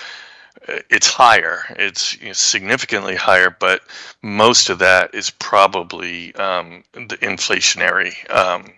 it's 0.68 1.08
higher. 1.08 1.64
It's 1.70 2.20
you 2.20 2.28
know, 2.28 2.32
significantly 2.32 3.16
higher, 3.16 3.54
but 3.58 3.82
most 4.22 4.70
of 4.70 4.78
that 4.80 5.14
is 5.14 5.30
probably 5.30 6.34
um, 6.34 6.84
the 6.92 7.18
inflationary 7.22 8.14
um, 8.34 8.72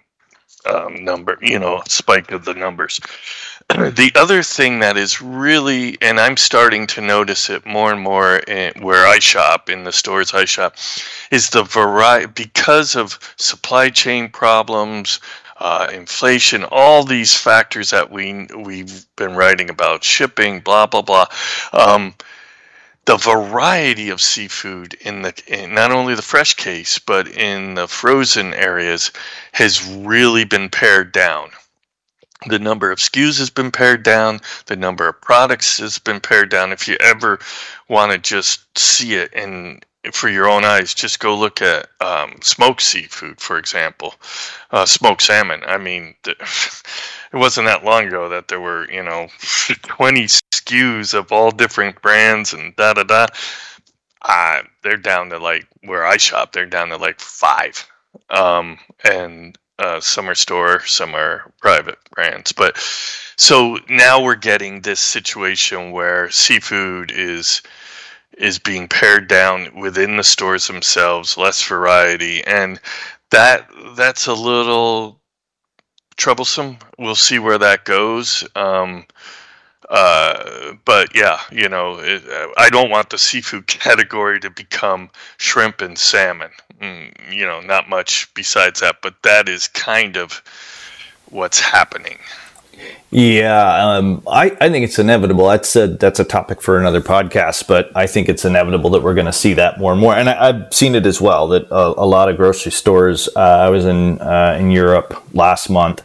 um, 0.64 1.04
number, 1.04 1.38
you 1.40 1.58
know, 1.58 1.82
spike 1.88 2.30
of 2.30 2.44
the 2.44 2.54
numbers. 2.54 3.00
the 3.68 4.12
other 4.14 4.42
thing 4.42 4.80
that 4.80 4.96
is 4.96 5.20
really, 5.20 5.98
and 6.00 6.20
I'm 6.20 6.36
starting 6.36 6.86
to 6.88 7.00
notice 7.00 7.50
it 7.50 7.66
more 7.66 7.92
and 7.92 8.00
more 8.00 8.38
in, 8.38 8.80
where 8.82 9.06
I 9.06 9.18
shop, 9.18 9.68
in 9.68 9.84
the 9.84 9.92
stores 9.92 10.34
I 10.34 10.44
shop, 10.44 10.76
is 11.30 11.50
the 11.50 11.64
variety, 11.64 12.26
because 12.26 12.96
of 12.96 13.18
supply 13.36 13.90
chain 13.90 14.28
problems, 14.28 15.20
uh, 15.62 15.86
inflation, 15.92 16.64
all 16.64 17.04
these 17.04 17.36
factors 17.36 17.90
that 17.90 18.10
we 18.10 18.48
we've 18.56 19.06
been 19.14 19.36
writing 19.36 19.70
about, 19.70 20.02
shipping, 20.02 20.58
blah 20.58 20.86
blah 20.86 21.02
blah. 21.02 21.26
Um, 21.72 22.14
the 23.04 23.16
variety 23.16 24.10
of 24.10 24.20
seafood 24.20 24.94
in 24.94 25.22
the 25.22 25.32
in 25.46 25.72
not 25.72 25.92
only 25.92 26.16
the 26.16 26.22
fresh 26.22 26.54
case 26.54 26.98
but 26.98 27.28
in 27.28 27.74
the 27.74 27.86
frozen 27.86 28.52
areas 28.54 29.12
has 29.52 29.84
really 29.86 30.44
been 30.44 30.68
pared 30.68 31.12
down. 31.12 31.50
The 32.48 32.58
number 32.58 32.90
of 32.90 32.98
SKUs 32.98 33.38
has 33.38 33.50
been 33.50 33.70
pared 33.70 34.02
down. 34.02 34.40
The 34.66 34.74
number 34.74 35.06
of 35.08 35.20
products 35.20 35.78
has 35.78 36.00
been 36.00 36.18
pared 36.18 36.48
down. 36.48 36.72
If 36.72 36.88
you 36.88 36.96
ever 36.98 37.38
want 37.88 38.10
to 38.10 38.18
just 38.18 38.76
see 38.76 39.14
it 39.14 39.32
and 39.32 39.84
for 40.10 40.28
your 40.28 40.48
own 40.48 40.64
eyes, 40.64 40.94
just 40.94 41.20
go 41.20 41.36
look 41.36 41.62
at 41.62 41.88
um, 42.00 42.34
smoked 42.42 42.82
seafood, 42.82 43.40
for 43.40 43.58
example, 43.58 44.14
uh, 44.72 44.84
smoked 44.84 45.22
salmon. 45.22 45.62
I 45.66 45.78
mean, 45.78 46.14
it 46.24 46.36
wasn't 47.32 47.66
that 47.66 47.84
long 47.84 48.08
ago 48.08 48.28
that 48.28 48.48
there 48.48 48.60
were, 48.60 48.90
you 48.90 49.02
know, 49.02 49.28
20 49.38 50.24
SKUs 50.24 51.14
of 51.14 51.30
all 51.30 51.50
different 51.50 52.02
brands 52.02 52.52
and 52.52 52.74
da 52.74 52.94
da 52.94 53.04
da. 53.04 53.26
They're 54.82 54.96
down 54.96 55.30
to 55.30 55.38
like 55.38 55.66
where 55.84 56.04
I 56.04 56.16
shop, 56.16 56.52
they're 56.52 56.66
down 56.66 56.88
to 56.88 56.96
like 56.96 57.20
five. 57.20 57.86
Um, 58.30 58.78
and 59.04 59.56
uh, 59.78 60.00
some 60.00 60.28
are 60.28 60.34
store, 60.34 60.84
some 60.86 61.14
are 61.14 61.52
private 61.60 61.98
brands. 62.10 62.52
But 62.52 62.76
so 63.36 63.78
now 63.88 64.22
we're 64.22 64.34
getting 64.34 64.80
this 64.80 65.00
situation 65.00 65.92
where 65.92 66.30
seafood 66.30 67.10
is 67.10 67.62
is 68.38 68.58
being 68.58 68.88
pared 68.88 69.28
down 69.28 69.80
within 69.80 70.16
the 70.16 70.24
stores 70.24 70.66
themselves, 70.66 71.36
less 71.36 71.62
variety, 71.62 72.42
and 72.44 72.80
that 73.30 73.68
that's 73.96 74.26
a 74.26 74.34
little 74.34 75.20
troublesome. 76.16 76.78
We'll 76.98 77.14
see 77.14 77.38
where 77.38 77.58
that 77.58 77.84
goes. 77.84 78.46
Um, 78.54 79.06
uh, 79.88 80.72
but 80.84 81.14
yeah, 81.14 81.38
you 81.50 81.68
know, 81.68 81.98
it, 81.98 82.22
I 82.56 82.70
don't 82.70 82.90
want 82.90 83.10
the 83.10 83.18
seafood 83.18 83.66
category 83.66 84.40
to 84.40 84.50
become 84.50 85.10
shrimp 85.36 85.80
and 85.80 85.98
salmon. 85.98 86.50
Mm, 86.80 87.12
you 87.32 87.44
know, 87.44 87.60
not 87.60 87.88
much 87.88 88.32
besides 88.34 88.80
that, 88.80 88.96
but 89.02 89.14
that 89.22 89.48
is 89.48 89.68
kind 89.68 90.16
of 90.16 90.42
what's 91.26 91.60
happening. 91.60 92.18
Yeah, 93.10 93.96
um, 93.96 94.22
I, 94.26 94.56
I 94.58 94.70
think 94.70 94.84
it's 94.84 94.98
inevitable. 94.98 95.46
That's 95.48 95.76
a 95.76 95.86
that's 95.86 96.18
a 96.18 96.24
topic 96.24 96.62
for 96.62 96.78
another 96.78 97.02
podcast, 97.02 97.66
but 97.66 97.94
I 97.94 98.06
think 98.06 98.30
it's 98.30 98.46
inevitable 98.46 98.88
that 98.90 99.02
we're 99.02 99.12
going 99.12 99.26
to 99.26 99.34
see 99.34 99.52
that 99.52 99.78
more 99.78 99.92
and 99.92 100.00
more. 100.00 100.14
And 100.14 100.30
I, 100.30 100.46
have 100.46 100.72
seen 100.72 100.94
it 100.94 101.04
as 101.04 101.20
well 101.20 101.46
that 101.48 101.70
a, 101.70 102.00
a 102.00 102.06
lot 102.06 102.30
of 102.30 102.38
grocery 102.38 102.72
stores. 102.72 103.28
Uh, 103.36 103.40
I 103.40 103.68
was 103.68 103.84
in 103.84 104.18
uh, 104.18 104.56
in 104.58 104.70
Europe 104.70 105.22
last 105.34 105.68
month, 105.68 106.02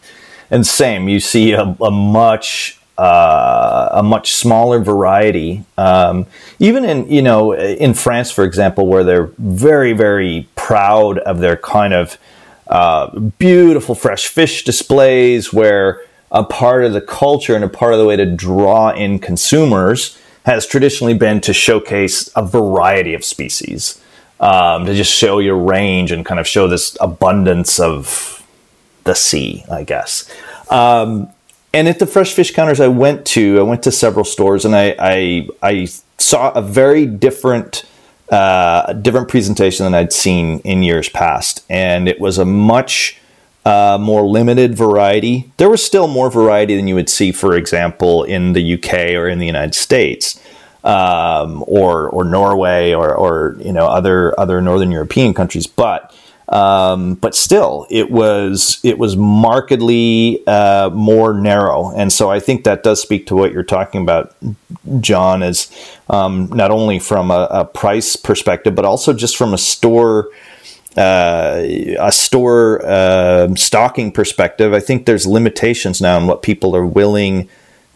and 0.51 0.67
same. 0.67 1.07
You 1.07 1.21
see 1.21 1.53
a, 1.53 1.62
a 1.81 1.89
much 1.89 2.77
uh, 2.97 3.89
a 3.93 4.03
much 4.03 4.33
smaller 4.33 4.79
variety. 4.79 5.63
Um, 5.77 6.25
even 6.59 6.83
in 6.83 7.09
you 7.09 7.21
know 7.21 7.53
in 7.55 7.93
France, 7.93 8.31
for 8.31 8.43
example, 8.43 8.86
where 8.86 9.05
they're 9.05 9.29
very 9.38 9.93
very 9.93 10.50
proud 10.57 11.19
of 11.19 11.39
their 11.39 11.55
kind 11.55 11.93
of 11.93 12.17
uh, 12.67 13.17
beautiful 13.17 13.95
fresh 13.95 14.27
fish 14.27 14.65
displays, 14.65 15.53
where 15.53 16.01
a 16.31 16.43
part 16.43 16.84
of 16.84 16.93
the 16.93 17.01
culture 17.01 17.55
and 17.55 17.63
a 17.63 17.69
part 17.69 17.93
of 17.93 18.00
the 18.00 18.05
way 18.05 18.15
to 18.15 18.25
draw 18.25 18.91
in 18.91 19.19
consumers 19.19 20.17
has 20.46 20.65
traditionally 20.65 21.13
been 21.13 21.41
to 21.41 21.53
showcase 21.53 22.29
a 22.36 22.46
variety 22.46 23.13
of 23.13 23.24
species, 23.24 24.01
um, 24.39 24.86
to 24.86 24.93
just 24.93 25.12
show 25.12 25.39
your 25.39 25.57
range 25.57 26.12
and 26.12 26.25
kind 26.25 26.39
of 26.39 26.48
show 26.48 26.67
this 26.67 26.98
abundance 27.01 27.79
of 27.79 28.46
the 29.03 29.13
sea, 29.13 29.63
I 29.69 29.84
guess. 29.84 30.29
Um, 30.69 31.29
and 31.74 31.88
at 31.88 32.00
the 32.00 32.05
fresh 32.05 32.34
fish 32.34 32.53
counters 32.53 32.79
I 32.79 32.88
went 32.88 33.25
to, 33.27 33.60
I 33.60 33.63
went 33.63 33.84
to 33.84 33.91
several 33.91 34.25
stores 34.25 34.65
and 34.65 34.75
I 34.75 34.96
I, 35.00 35.48
I 35.62 35.88
saw 36.17 36.51
a 36.51 36.62
very 36.62 37.05
different 37.05 37.84
uh, 38.29 38.93
different 38.93 39.29
presentation 39.29 39.86
than 39.86 39.93
I'd 39.93 40.12
seen 40.12 40.60
in 40.60 40.84
years 40.84 41.07
past, 41.07 41.63
and 41.69 42.10
it 42.10 42.19
was 42.19 42.38
a 42.38 42.46
much 42.46 43.19
uh, 43.67 43.97
more 44.00 44.25
limited 44.25 44.75
variety. 44.75 45.51
There 45.57 45.69
was 45.69 45.83
still 45.83 46.07
more 46.07 46.31
variety 46.31 46.77
than 46.77 46.88
you 46.88 46.95
would 46.95 47.09
see, 47.09 47.33
for 47.33 47.53
example, 47.57 48.24
in 48.24 48.53
the 48.53 48.75
UK 48.75 49.12
or 49.12 49.27
in 49.27 49.39
the 49.39 49.45
United 49.45 49.75
States, 49.75 50.39
um, 50.86 51.65
or 51.67 52.09
or 52.09 52.24
Norway 52.24 52.93
or 52.93 53.13
or 53.13 53.57
you 53.59 53.74
know 53.74 53.86
other 53.88 54.39
other 54.39 54.62
Northern 54.62 54.89
European 54.89 55.33
countries. 55.33 55.67
But 55.67 56.15
um, 56.47 57.15
but 57.15 57.36
still, 57.36 57.86
it 57.89 58.09
was 58.09 58.79
it 58.83 58.97
was 58.97 59.17
markedly 59.17 60.47
uh, 60.47 60.89
more 60.93 61.33
narrow, 61.33 61.91
and 61.91 62.13
so 62.13 62.31
I 62.31 62.39
think 62.39 62.63
that 62.63 62.83
does 62.83 63.01
speak 63.01 63.27
to 63.27 63.36
what 63.36 63.51
you're 63.51 63.63
talking 63.63 64.01
about, 64.01 64.33
John. 65.01 65.43
Is 65.43 65.69
um, 66.09 66.47
not 66.53 66.71
only 66.71 67.00
from 67.00 67.31
a, 67.31 67.50
a 67.51 67.65
price 67.65 68.15
perspective, 68.15 68.75
but 68.75 68.86
also 68.86 69.12
just 69.12 69.36
from 69.36 69.53
a 69.53 69.57
store 69.57 70.29
uh, 70.98 71.62
a 72.00 72.12
store 72.12 72.84
uh, 72.84 73.54
stocking 73.56 74.12
perspective, 74.12 74.74
I 74.74 74.80
think 74.80 75.06
there's 75.06 75.27
limitations 75.27 76.01
now 76.01 76.18
on 76.18 76.25
what 76.25 76.42
people 76.42 76.75
are 76.75 76.86
willing 76.86 77.48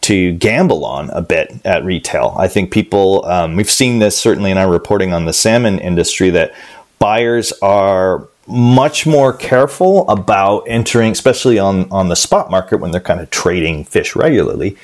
to 0.02 0.34
gamble 0.34 0.86
on 0.86 1.10
a 1.12 1.22
bit 1.22 1.54
at 1.66 1.84
retail. 1.84 2.36
I 2.38 2.48
think 2.48 2.72
people, 2.72 3.26
um, 3.26 3.56
we've 3.56 3.70
seen 3.70 4.00
this 4.00 4.18
certainly 4.18 4.52
in 4.52 4.58
our 4.58 4.70
reporting 4.70 5.14
on 5.14 5.26
the 5.26 5.34
salmon 5.34 5.80
industry, 5.80 6.30
that 6.32 6.54
buyers 7.00 7.52
are 7.62 8.28
much 8.48 9.08
more 9.08 9.34
careful 9.34 10.08
about 10.08 10.62
entering, 10.68 11.12
especially 11.12 11.58
on, 11.58 11.90
on 11.92 12.10
the 12.10 12.16
spot 12.16 12.52
market 12.52 12.78
when 12.78 12.92
they're 12.92 13.02
kind 13.02 13.20
of 13.20 13.30
trading 13.32 13.84
fish 13.84 14.16
regularly. 14.16 14.78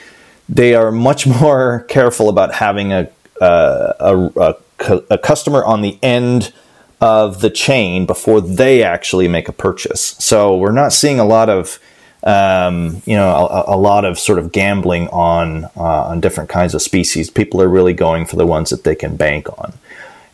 They 0.50 0.74
are 0.74 0.92
much 0.92 1.28
more 1.42 1.86
careful 1.88 2.30
about 2.30 2.56
having 2.56 2.94
a, 2.94 3.10
a, 3.40 4.32
a, 4.38 5.04
a 5.12 5.18
customer 5.20 5.64
on 5.64 5.82
the 5.82 6.00
end 6.02 6.52
of 7.00 7.42
the 7.42 7.50
chain 7.50 8.06
before 8.06 8.42
they 8.42 8.84
actually 8.84 9.27
make 9.27 9.48
a 9.48 9.54
purchase. 9.54 10.16
So 10.20 10.58
we're 10.58 10.72
not 10.72 10.94
seeing 10.94 11.20
a 11.20 11.25
lot 11.25 11.50
of 11.50 11.80
um, 12.24 13.01
you 13.06 13.16
know 13.16 13.30
a, 13.30 13.75
a, 13.75 13.77
lot 13.77 14.04
of 14.04 14.18
sort 14.18 14.39
of 14.39 14.51
gambling 14.51 15.08
on 15.10 15.66
uh, 15.75 16.08
on 16.08 16.20
different 16.20 16.50
kinds 16.50 16.74
of 16.74 16.82
species. 16.82 17.30
People 17.30 17.62
are 17.62 17.70
really 17.70 17.94
going 17.94 18.25
for 18.25 18.36
the 18.36 18.46
ones 18.46 18.70
that 18.72 18.84
they 18.84 18.96
can 18.96 19.16
bank 19.16 19.48
on. 19.60 19.74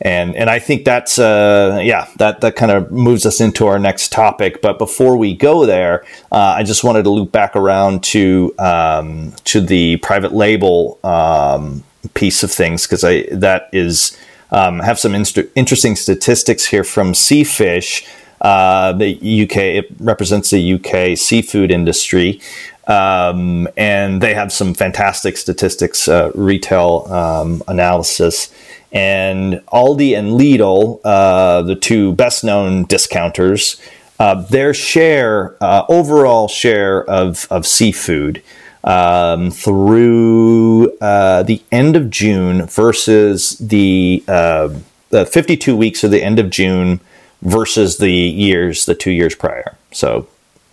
And, 0.02 0.36
and 0.36 0.50
I 0.50 0.60
think 0.60 0.84
that's 0.84 1.18
uh, 1.18 1.80
yeah 1.84 2.08
that 2.18 2.42
that 2.42 2.56
kind 2.56 2.72
of 2.72 2.92
moves 2.92 3.26
us 3.26 3.40
into 3.40 3.68
our 3.68 3.80
next 3.80 4.12
topic. 4.12 4.62
But 4.62 4.78
before 4.78 5.18
we 5.18 5.36
go 5.36 5.66
there, 5.66 6.06
uh, 6.32 6.56
I 6.58 6.64
just 6.64 6.84
wanted 6.84 7.04
to 7.04 7.10
loop 7.10 7.32
back 7.32 7.56
around 7.56 8.04
to 8.06 8.54
um, 8.60 9.34
to 9.46 9.62
the 9.62 9.98
private 9.98 10.34
label 10.34 11.00
um, 11.04 11.84
piece 12.16 12.44
of 12.44 12.52
things 12.52 12.86
because 12.86 13.04
I 13.04 13.24
that 13.32 13.70
is 13.72 14.18
um, 14.54 14.80
have 14.80 15.00
some 15.00 15.14
inst- 15.16 15.40
interesting 15.56 15.96
statistics 15.96 16.66
here 16.66 16.84
from 16.84 17.14
Seafish. 17.14 18.06
Uh, 18.40 18.94
the 18.94 19.44
UK 19.44 19.58
it 19.58 19.88
represents 20.00 20.50
the 20.52 20.74
UK 20.74 21.18
seafood 21.18 21.72
industry, 21.72 22.40
um, 22.88 23.68
and 23.78 24.22
they 24.22 24.34
have 24.34 24.52
some 24.52 24.74
fantastic 24.74 25.38
statistics, 25.38 26.08
uh, 26.08 26.32
retail 26.36 27.08
um, 27.10 27.64
analysis. 27.68 28.54
And 28.92 29.56
Aldi 29.72 30.16
and 30.18 30.40
Lidl, 30.40 31.00
uh, 31.04 31.64
the 31.64 31.76
two 31.76 32.14
best 32.14 32.44
known 32.44 32.84
discounters, 32.86 33.82
uh, 34.20 34.36
their 34.36 34.74
share, 34.74 35.56
uh, 35.64 35.86
overall 35.90 36.48
share 36.48 37.04
of, 37.10 37.48
of 37.50 37.66
seafood 37.66 38.44
um, 38.84 39.52
through 39.52 40.98
uh, 41.00 41.44
the 41.44 41.62
end 41.72 41.96
of 41.96 42.10
June 42.10 42.66
versus 42.66 43.58
the, 43.60 44.24
uh, 44.28 44.70
the 45.10 45.26
52 45.26 45.76
weeks 45.76 46.04
of 46.04 46.12
the 46.12 46.24
end 46.24 46.40
of 46.40 46.50
June 46.50 47.00
versus 47.42 47.98
the 47.98 48.12
years, 48.12 48.86
the 48.86 48.96
two 48.96 49.12
years 49.12 49.36
prior. 49.36 49.78
So, 49.92 50.28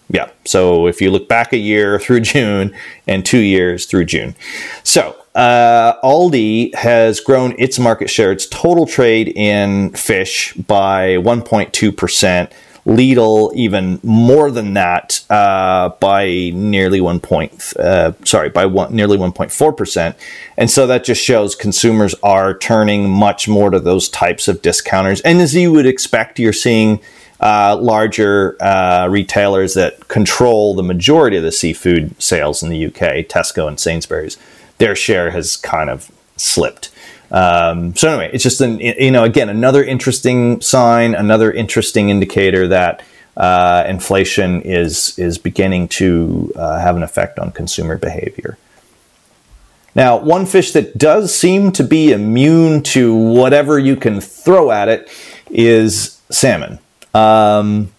yeah. 0.09 0.31
So 0.45 0.87
if 0.87 1.01
you 1.01 1.11
look 1.11 1.29
back 1.29 1.53
a 1.53 1.59
year 1.59 1.99
through 2.01 2.21
June 2.21 2.75
and 3.07 3.25
two 3.25 3.39
years 3.39 3.87
through 3.87 4.07
June. 4.07 4.35
So, 4.83 5.17
uh, 5.35 5.95
Aldi 6.03 6.75
has 6.75 7.21
grown 7.21 7.55
its 7.57 7.79
market 7.79 8.11
share, 8.11 8.33
its 8.33 8.47
total 8.47 8.85
trade 8.87 9.29
in 9.29 9.91
fish 9.91 10.55
by 10.55 11.17
1.2%. 11.19 12.51
Lidl 12.87 13.55
even 13.55 14.01
more 14.03 14.51
than 14.51 14.75
that 14.75 15.25
uh, 15.31 15.91
by 16.01 16.51
nearly 16.55 17.01
one 17.01 17.21
point. 17.21 17.73
Uh, 17.79 18.13
sorry, 18.25 18.49
by 18.49 18.67
one, 18.67 18.95
nearly 18.95 19.19
1.4 19.19 19.77
percent. 19.77 20.17
And 20.57 20.71
so 20.71 20.87
that 20.87 21.05
just 21.05 21.23
shows 21.23 21.55
consumers 21.55 22.15
are 22.23 22.57
turning 22.57 23.11
much 23.11 23.49
more 23.49 23.71
to 23.71 23.81
those 23.81 24.09
types 24.09 24.49
of 24.49 24.63
discounters. 24.63 25.21
And 25.23 25.41
as 25.41 25.55
you 25.55 25.73
would 25.73 25.87
expect, 25.87 26.39
you're 26.39 26.53
seeing 26.53 27.01
uh, 27.41 27.77
larger 27.81 28.57
uh, 28.63 29.09
retailers 29.11 29.75
that 29.75 30.09
control 30.09 30.75
the 30.75 30.83
majority 30.83 31.37
of 31.37 31.43
the 31.43 31.53
seafood 31.53 32.21
sales 32.21 32.63
in 32.63 32.69
the 32.69 32.87
UK, 32.87 33.27
Tesco 33.27 33.67
and 33.67 33.81
Sainsbury's, 33.81 34.37
their 34.79 34.95
share 34.95 35.31
has 35.31 35.57
kind 35.57 35.91
of 35.91 36.11
slipped. 36.37 36.91
Um, 37.31 37.95
so 37.95 38.09
anyway, 38.09 38.31
it's 38.33 38.43
just 38.43 38.61
an 38.61 38.81
you 38.81 39.11
know 39.11 39.25
again 39.25 39.49
another 39.49 39.85
interesting 39.85 40.61
sign, 40.61 41.15
another 41.15 41.53
interesting 41.53 42.11
indicator 42.11 42.69
that 42.69 43.03
uh, 43.37 43.85
inflation 43.87 44.63
is 44.63 45.19
is 45.19 45.39
beginning 45.39 45.89
to 45.89 46.53
uh, 46.57 46.79
have 46.79 46.97
an 46.97 47.03
effect 47.03 47.39
on 47.39 47.53
consumer 47.53 47.97
behavior. 47.97 48.59
Now, 49.95 50.19
one 50.19 50.47
fish 50.47 50.73
that 50.73 50.99
does 50.99 51.35
seem 51.35 51.73
to 51.73 51.83
be 51.83 52.13
immune 52.13 52.83
to 52.85 53.15
whatever 53.15 53.79
you 53.79 53.97
can 53.97 54.21
throw 54.21 54.71
at 54.71 54.89
it 54.89 55.09
is 55.51 56.21
salmon. 56.31 56.79
Um, 57.13 57.91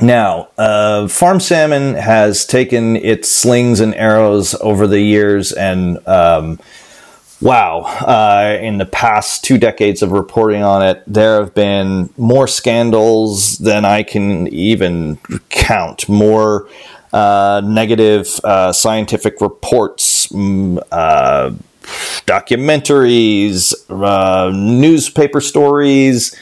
now, 0.00 0.48
uh, 0.56 1.08
farm 1.08 1.40
salmon 1.40 1.94
has 1.94 2.46
taken 2.46 2.96
its 2.96 3.28
slings 3.28 3.80
and 3.80 3.94
arrows 3.94 4.54
over 4.60 4.86
the 4.86 5.00
years, 5.00 5.52
and 5.52 5.98
um, 6.06 6.60
wow, 7.40 7.80
uh, 7.80 8.58
in 8.60 8.78
the 8.78 8.86
past 8.86 9.44
two 9.44 9.58
decades 9.58 10.02
of 10.02 10.12
reporting 10.12 10.62
on 10.62 10.82
it, 10.82 11.02
there 11.06 11.40
have 11.40 11.54
been 11.54 12.10
more 12.16 12.46
scandals 12.46 13.58
than 13.58 13.84
I 13.84 14.02
can 14.02 14.48
even 14.48 15.16
count. 15.48 16.08
More 16.08 16.68
uh, 17.12 17.62
negative 17.64 18.40
uh, 18.44 18.72
scientific 18.72 19.40
reports, 19.40 20.28
mm, 20.28 20.78
uh, 20.92 21.50
documentaries, 22.26 23.72
uh, 23.88 24.50
newspaper 24.52 25.40
stories 25.40 26.36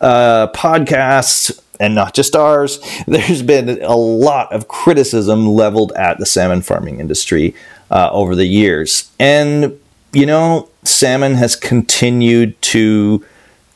uh, 0.00 0.48
podcasts, 0.54 1.60
and 1.78 1.94
not 1.94 2.14
just 2.14 2.36
ours, 2.36 2.80
there's 3.06 3.42
been 3.42 3.82
a 3.82 3.96
lot 3.96 4.52
of 4.52 4.68
criticism 4.68 5.46
leveled 5.46 5.92
at 5.92 6.18
the 6.18 6.26
salmon 6.26 6.62
farming 6.62 7.00
industry 7.00 7.54
uh, 7.90 8.10
over 8.12 8.34
the 8.34 8.46
years. 8.46 9.10
And, 9.18 9.78
you 10.12 10.26
know, 10.26 10.68
salmon 10.84 11.34
has 11.34 11.56
continued 11.56 12.60
to 12.62 13.24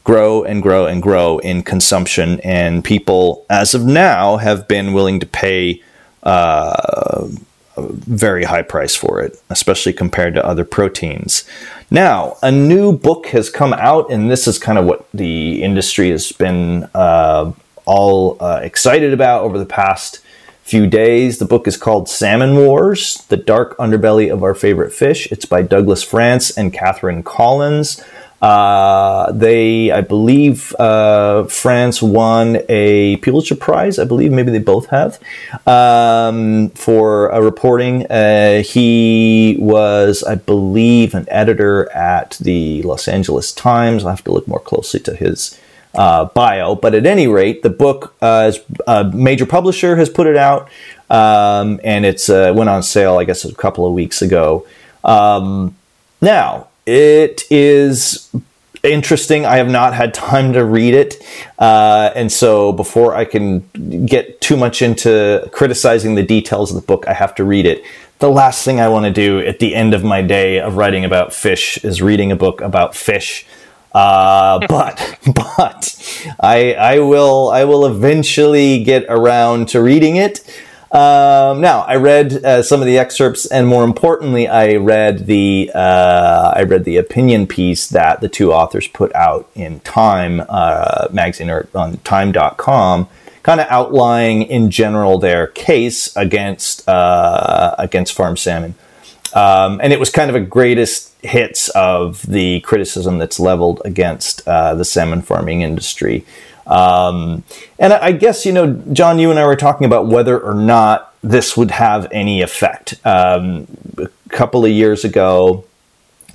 grow 0.05 0.45
and 0.45 0.62
grow 0.62 0.87
and 0.87 1.03
grow 1.03 1.38
in 1.38 1.62
consumption, 1.62 2.41
and 2.41 2.85
people, 2.85 3.47
as 3.49 3.75
of 3.75 3.85
now, 3.85 4.37
have 4.37 4.69
been 4.69 4.93
willing 4.93 5.21
to 5.21 5.26
pay. 5.26 5.83
Uh, 6.23 7.29
a 7.76 7.83
very 7.93 8.45
high 8.45 8.62
price 8.62 8.95
for 8.95 9.21
it, 9.21 9.41
especially 9.50 9.93
compared 9.93 10.35
to 10.35 10.47
other 10.47 10.64
proteins. 10.64 11.45
Now, 11.91 12.37
a 12.43 12.50
new 12.50 12.97
book 12.97 13.26
has 13.26 13.50
come 13.50 13.73
out, 13.73 14.11
and 14.11 14.31
this 14.31 14.47
is 14.47 14.59
kind 14.59 14.79
of 14.79 14.85
what 14.85 15.09
the 15.12 15.62
industry 15.62 16.11
has 16.11 16.31
been 16.33 16.88
uh, 16.95 17.53
all 17.85 18.37
uh, 18.41 18.61
excited 18.62 19.12
about 19.12 19.43
over 19.43 19.59
the 19.59 19.67
past 19.67 20.21
few 20.64 20.87
days. 20.87 21.38
The 21.38 21.44
book 21.44 21.68
is 21.68 21.76
called 21.76 22.09
Salmon 22.09 22.56
Wars 22.56 23.23
The 23.28 23.37
Dark 23.37 23.76
Underbelly 23.76 24.33
of 24.33 24.42
Our 24.42 24.54
Favorite 24.54 24.92
Fish. 24.92 25.30
It's 25.30 25.44
by 25.44 25.61
Douglas 25.61 26.02
Frantz 26.02 26.56
and 26.56 26.73
Catherine 26.73 27.23
Collins. 27.23 28.02
Uh, 28.40 29.30
they, 29.33 29.90
I 29.90 30.00
believe, 30.00 30.75
uh, 30.76 31.44
Frantz 31.44 32.02
won 32.02 32.59
a 32.68 33.16
Pulitzer 33.18 33.54
Prize. 33.56 33.99
I 33.99 34.04
believe 34.04 34.33
maybe 34.33 34.52
they 34.52 34.59
both 34.59 34.87
have 34.87 35.21
um, 35.66 36.71
for 36.71 37.28
a 37.28 37.42
reporting. 37.42 38.06
Uh, 38.06 38.62
he 38.62 39.56
was, 39.59 40.23
I 40.25 40.35
believe, 40.35 41.14
an 41.14 41.26
editor 41.28 41.90
at 41.92 42.38
the 42.40 42.83
Los 42.83 43.06
Angeles 43.06 43.52
Times. 43.52 44.04
I'll 44.04 44.10
have 44.10 44.25
to 44.25 44.32
look 44.32 44.49
more 44.49 44.60
closely 44.60 45.00
to 45.00 45.15
his 45.15 45.58
uh, 45.95 46.26
bio. 46.26 46.75
But 46.75 46.95
at 46.95 47.07
any 47.07 47.26
rate, 47.26 47.63
the 47.63 47.71
book, 47.71 48.15
uh, 48.21 48.52
is, 48.52 48.61
a 48.87 49.04
major 49.04 49.47
publisher 49.47 49.97
has 49.97 50.09
put 50.09 50.26
it 50.26 50.37
out, 50.37 50.69
um, 51.11 51.80
and 51.85 52.04
it's 52.04 52.28
uh, 52.28 52.52
went 52.54 52.71
on 52.71 52.83
sale, 52.83 53.19
I 53.19 53.25
guess, 53.25 53.45
a 53.45 53.54
couple 53.54 53.87
of 53.87 53.93
weeks 53.93 54.23
ago. 54.23 54.67
Um, 55.04 55.76
now, 56.21 56.69
it 56.87 57.45
is 57.50 58.30
interesting. 58.85 59.47
I 59.47 59.57
have 59.57 59.69
not 59.69 59.95
had 59.95 60.15
time 60.30 60.52
to 60.52 60.65
read 60.65 60.95
it. 60.95 61.23
Uh, 61.59 62.11
and 62.15 62.30
so 62.30 62.73
before 62.73 63.15
I 63.15 63.25
can 63.25 63.61
get 64.07 64.41
too 64.41 64.57
much 64.57 64.83
into 64.83 65.49
criticizing 65.52 66.15
the 66.15 66.23
details 66.23 66.71
of 66.71 66.76
the 66.76 66.87
book, 66.87 67.07
I 67.09 67.15
have 67.15 67.35
to 67.37 67.45
read 67.45 67.67
it. 67.67 67.85
The 68.21 68.30
last 68.30 68.65
thing 68.65 68.80
I 68.80 68.89
want 68.89 69.07
to 69.07 69.13
do 69.13 69.41
at 69.41 69.59
the 69.59 69.75
end 69.75 69.93
of 69.93 70.04
my 70.04 70.23
day 70.23 70.61
of 70.61 70.76
writing 70.76 71.04
about 71.04 71.33
fish 71.33 71.83
is 71.85 72.00
reading 72.00 72.30
a 72.30 72.37
book 72.37 72.61
about 72.61 72.95
fish. 72.95 73.45
Uh, 73.95 74.59
but 74.69 75.19
but 75.35 76.35
I 76.41 76.75
I 76.75 76.99
will 76.99 77.49
I 77.50 77.65
will 77.65 77.87
eventually 77.87 78.83
get 78.83 79.07
around 79.09 79.69
to 79.69 79.80
reading 79.80 80.17
it. 80.17 80.41
Um, 80.95 81.61
now, 81.61 81.80
I 81.80 81.97
read 81.97 82.45
uh, 82.45 82.63
some 82.63 82.80
of 82.80 82.87
the 82.87 82.99
excerpts, 82.99 83.47
and 83.47 83.67
more 83.67 83.83
importantly, 83.83 84.47
I 84.47 84.76
read 84.76 85.26
the 85.26 85.73
uh, 85.75 86.52
I 86.54 86.63
read 86.63 86.85
the 86.85 86.99
opinion 86.99 87.49
piece 87.49 87.89
that 87.89 88.21
the 88.21 88.28
two 88.28 88.52
authors 88.52 88.87
put 88.87 89.13
out 89.13 89.50
in 89.57 89.80
Time 89.80 90.41
uh, 90.49 91.09
magazine 91.11 91.50
or 91.50 91.67
on 91.75 91.97
Time.com, 91.99 93.09
kind 93.43 93.61
of 93.61 93.67
outlining 93.71 94.43
in 94.43 94.71
general 94.71 95.19
their 95.19 95.49
case 95.49 96.17
against 96.17 96.89
uh, 96.89 97.75
against 97.76 98.13
farm 98.13 98.37
salmon. 98.37 98.76
Um, 99.34 99.80
and 99.82 99.92
it 99.92 99.99
was 99.99 100.10
kind 100.10 100.30
of 100.30 100.36
a 100.36 100.40
greatest 100.40 101.12
hits 101.23 101.68
of 101.70 102.23
the 102.23 102.60
criticism 102.60 103.18
that's 103.18 103.40
leveled 103.40 103.82
against 103.84 104.47
uh, 104.47 104.75
the 104.75 104.84
salmon 104.84 105.23
farming 105.23 105.62
industry. 105.62 106.25
Um, 106.66 107.42
and 107.78 107.92
I 107.92 108.12
guess, 108.12 108.47
you 108.47 108.52
know, 108.52 108.73
John, 108.92 109.18
you 109.18 109.30
and 109.30 109.38
I 109.38 109.44
were 109.44 109.56
talking 109.56 109.86
about 109.86 110.06
whether 110.06 110.38
or 110.40 110.54
not 110.54 111.14
this 111.23 111.56
would 111.56 111.73
have 111.73 112.06
any 112.12 112.42
effect. 112.42 112.94
Um, 113.04 113.66
a 113.99 114.08
couple 114.28 114.64
of 114.64 114.70
years 114.70 115.04
ago, 115.04 115.64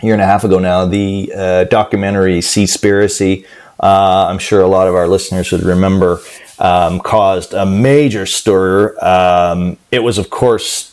year 0.01 0.13
and 0.13 0.21
a 0.21 0.25
half 0.25 0.43
ago 0.43 0.59
now, 0.59 0.85
the 0.85 1.31
uh, 1.35 1.63
documentary 1.65 2.39
Seaspiracy, 2.39 3.45
uh, 3.79 4.27
I'm 4.29 4.39
sure 4.39 4.61
a 4.61 4.67
lot 4.67 4.87
of 4.87 4.95
our 4.95 5.07
listeners 5.07 5.51
would 5.51 5.63
remember, 5.63 6.19
um, 6.59 6.99
caused 6.99 7.53
a 7.53 7.65
major 7.65 8.25
stir. 8.25 8.97
Um, 9.01 9.77
it 9.91 9.99
was, 9.99 10.17
of 10.17 10.29
course, 10.29 10.88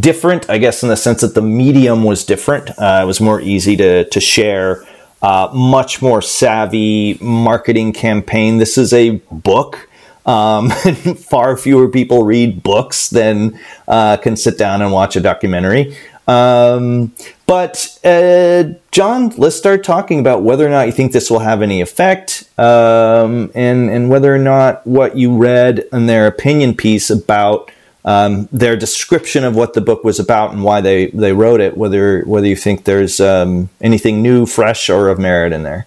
different, 0.00 0.48
I 0.48 0.58
guess, 0.58 0.82
in 0.82 0.88
the 0.88 0.96
sense 0.96 1.20
that 1.20 1.34
the 1.34 1.42
medium 1.42 2.04
was 2.04 2.24
different. 2.24 2.70
Uh, 2.78 3.00
it 3.02 3.06
was 3.06 3.20
more 3.20 3.40
easy 3.40 3.76
to, 3.76 4.04
to 4.08 4.20
share 4.20 4.84
uh, 5.22 5.50
much 5.54 6.02
more 6.02 6.20
savvy 6.20 7.16
marketing 7.20 7.92
campaign. 7.92 8.58
This 8.58 8.76
is 8.76 8.92
a 8.92 9.22
book. 9.30 9.88
Um, 10.26 10.70
far 11.16 11.56
fewer 11.56 11.88
people 11.88 12.24
read 12.24 12.62
books 12.62 13.10
than 13.10 13.58
uh, 13.86 14.16
can 14.16 14.36
sit 14.36 14.56
down 14.58 14.82
and 14.82 14.92
watch 14.92 15.16
a 15.16 15.20
documentary. 15.20 15.96
Um, 16.26 17.12
but 17.46 17.98
uh, 18.04 18.64
John, 18.90 19.30
let's 19.36 19.56
start 19.56 19.84
talking 19.84 20.20
about 20.20 20.42
whether 20.42 20.66
or 20.66 20.70
not 20.70 20.86
you 20.86 20.92
think 20.92 21.12
this 21.12 21.30
will 21.30 21.40
have 21.40 21.60
any 21.60 21.82
effect, 21.82 22.48
um, 22.58 23.50
and 23.54 23.90
and 23.90 24.08
whether 24.08 24.34
or 24.34 24.38
not 24.38 24.86
what 24.86 25.18
you 25.18 25.36
read 25.36 25.84
in 25.92 26.06
their 26.06 26.26
opinion 26.26 26.74
piece 26.74 27.10
about 27.10 27.70
um, 28.04 28.48
their 28.52 28.76
description 28.76 29.44
of 29.44 29.56
what 29.56 29.74
the 29.74 29.80
book 29.80 30.04
was 30.04 30.18
about 30.18 30.52
and 30.52 30.62
why 30.62 30.80
they, 30.80 31.06
they 31.08 31.32
wrote 31.32 31.60
it, 31.60 31.76
whether 31.76 32.22
whether 32.22 32.46
you 32.46 32.56
think 32.56 32.84
there's 32.84 33.20
um, 33.20 33.70
anything 33.80 34.22
new, 34.22 34.46
fresh, 34.46 34.90
or 34.90 35.08
of 35.08 35.18
merit 35.18 35.52
in 35.52 35.62
there. 35.62 35.86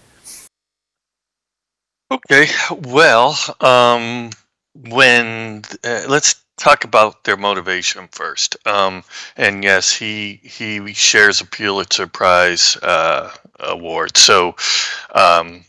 Okay, 2.10 2.48
well, 2.70 3.38
um, 3.60 4.30
when 4.74 5.62
uh, 5.84 6.04
let's 6.08 6.36
talk 6.58 6.84
about 6.84 7.24
their 7.24 7.36
motivation 7.36 8.08
first. 8.10 8.56
Um, 8.66 9.04
and 9.36 9.64
yes, 9.64 9.92
he 9.92 10.40
he 10.42 10.92
shares 10.92 11.40
a 11.40 11.46
Pulitzer 11.46 12.06
Prize 12.06 12.76
uh, 12.82 13.32
award, 13.60 14.16
so 14.16 14.56
um, 15.14 15.64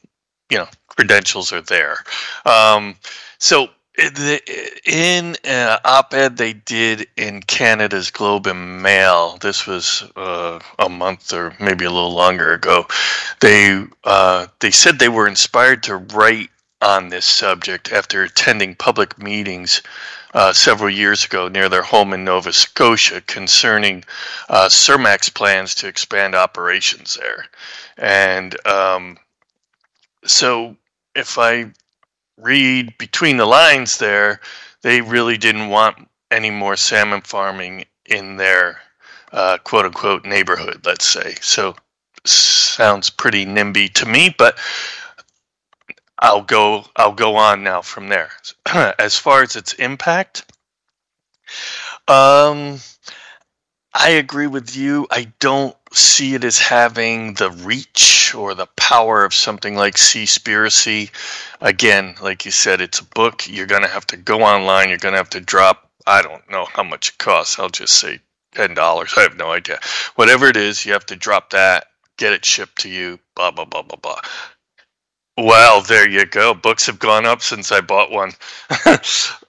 you 0.50 0.58
know 0.58 0.68
credentials 0.88 1.54
are 1.54 1.62
there. 1.62 2.04
Um, 2.46 2.96
so 3.38 3.70
in 4.00 5.36
an 5.44 5.80
op-ed 5.84 6.38
they 6.38 6.54
did 6.54 7.08
in 7.18 7.42
Canada's 7.42 8.12
Globe 8.12 8.48
and 8.48 8.82
Mail, 8.82 9.38
this 9.42 9.68
was 9.68 10.04
uh, 10.16 10.60
a 10.78 10.90
month 10.90 11.34
or 11.34 11.54
maybe 11.60 11.86
a 11.86 11.92
little 11.92 12.14
longer 12.14 12.54
ago. 12.54 12.88
They 13.42 13.84
uh, 14.04 14.48
they 14.60 14.72
said 14.72 15.00
they 15.00 15.10
were 15.10 15.28
inspired 15.28 15.84
to 15.84 15.98
write 15.98 16.50
on 16.82 17.10
this 17.10 17.26
subject 17.26 17.92
after 17.92 18.24
attending 18.24 18.76
public 18.76 19.18
meetings 19.22 19.82
uh, 20.34 20.54
several 20.54 20.90
years 20.90 21.26
ago 21.26 21.48
near 21.48 21.68
their 21.68 21.84
home 21.84 22.14
in 22.14 22.24
Nova 22.24 22.54
Scotia 22.54 23.22
concerning 23.22 24.04
uh, 24.48 24.68
Cermaq's 24.70 25.30
plans 25.30 25.76
to 25.76 25.88
expand 25.88 26.36
operations 26.36 27.18
there, 27.20 27.46
and 27.98 28.56
um, 28.66 29.18
so 30.26 30.76
if 31.16 31.38
I 31.38 31.72
read 32.39 32.97
between 32.97 33.38
the 33.38 33.45
lines 33.45 33.97
there, 33.97 34.39
they 34.82 35.02
really 35.02 35.38
didn't 35.38 35.69
want 35.69 36.08
any 36.32 36.49
more 36.49 36.75
salmon 36.75 37.21
farming 37.21 37.86
in 38.06 38.38
their 38.38 38.80
uh, 39.32 39.58
quote 39.63 39.86
unquote 39.86 40.25
neighborhood, 40.25 40.82
let's 40.86 41.06
say. 41.06 41.36
So 41.41 41.75
sounds 42.25 43.10
pretty 43.10 43.45
NIMBY 43.45 43.93
to 43.93 44.06
me, 44.06 44.34
but 44.38 44.58
I'll 46.19 46.41
go 46.41 46.86
I'll 46.95 47.13
go 47.13 47.36
on 47.36 47.63
now 47.63 47.82
from 47.82 48.10
there. 48.10 48.32
as 48.99 49.17
far 49.17 49.41
as 49.41 49.56
its 49.56 49.73
impact, 49.73 50.52
um, 52.08 52.80
I 53.93 54.12
agree 54.12 54.47
with 54.47 54.75
you. 54.75 55.08
I 55.10 55.32
don't 55.39 55.75
see 55.91 56.36
it 56.36 56.43
as 56.43 56.60
having 56.60 57.34
the 57.34 57.49
reach 57.49 58.36
or 58.36 58.54
the 58.54 58.67
power 58.75 59.25
of 59.25 59.34
something 59.34 59.75
like 59.75 59.95
Seaspiracy. 59.95 61.10
Again, 61.60 62.15
like 62.21 62.45
you 62.45 62.52
said, 62.52 62.82
it's 62.82 62.99
a 62.99 63.06
book. 63.06 63.47
You're 63.47 63.65
going 63.65 63.82
to 63.82 63.88
have 63.88 64.06
to 64.08 64.17
go 64.17 64.41
online. 64.41 64.89
You're 64.89 64.99
going 64.99 65.13
to 65.13 65.17
have 65.19 65.32
to 65.32 65.41
drop, 65.41 65.89
I 66.06 66.21
don't 66.21 66.49
know 66.52 66.65
how 66.65 66.84
much 66.84 67.10
it 67.10 67.17
costs. 67.17 67.58
I'll 67.58 67.69
just 67.69 67.95
say 67.95 68.19
$10. 68.54 69.17
I 69.17 69.21
have 69.21 69.38
no 69.38 69.52
idea. 69.52 69.80
Whatever 70.15 70.47
it 70.47 70.58
is, 70.58 70.86
you 70.86 70.93
have 70.93 71.08
to 71.08 71.15
drop 71.15 71.49
that, 71.52 71.88
get 72.17 72.34
it 72.34 72.45
shipped 72.45 72.82
to 72.82 72.89
you, 72.89 73.19
blah, 73.36 73.49
blah, 73.52 73.65
blah, 73.65 73.82
blah, 73.82 73.97
blah. 73.97 74.21
Well, 75.38 75.82
there 75.82 76.08
you 76.08 76.25
go. 76.25 76.54
Books 76.54 76.86
have 76.88 76.99
gone 76.99 77.25
up 77.25 77.41
since 77.41 77.71
I 77.71 77.82
bought 77.82 78.12
one. 78.12 78.34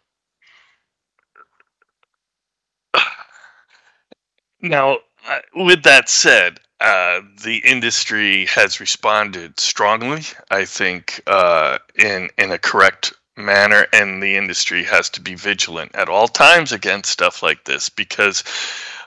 now, 4.63 4.99
uh, 5.29 5.39
with 5.55 5.83
that 5.85 6.09
said, 6.09 6.61
uh, 6.81 7.21
the 7.45 7.59
industry 7.59 8.47
has 8.47 8.81
responded 8.81 9.61
strongly. 9.61 10.23
I 10.51 10.65
think 10.65 11.23
uh, 11.27 11.79
in 11.99 12.31
in 12.39 12.53
a 12.53 12.59
correct 12.59 13.13
manner, 13.37 13.87
and 13.93 14.23
the 14.23 14.37
industry 14.37 14.85
has 14.85 15.11
to 15.11 15.21
be 15.21 15.35
vigilant 15.35 15.95
at 15.95 16.09
all 16.09 16.29
times 16.29 16.73
against 16.73 17.11
stuff 17.11 17.43
like 17.43 17.65
this 17.65 17.89
because 17.89 18.45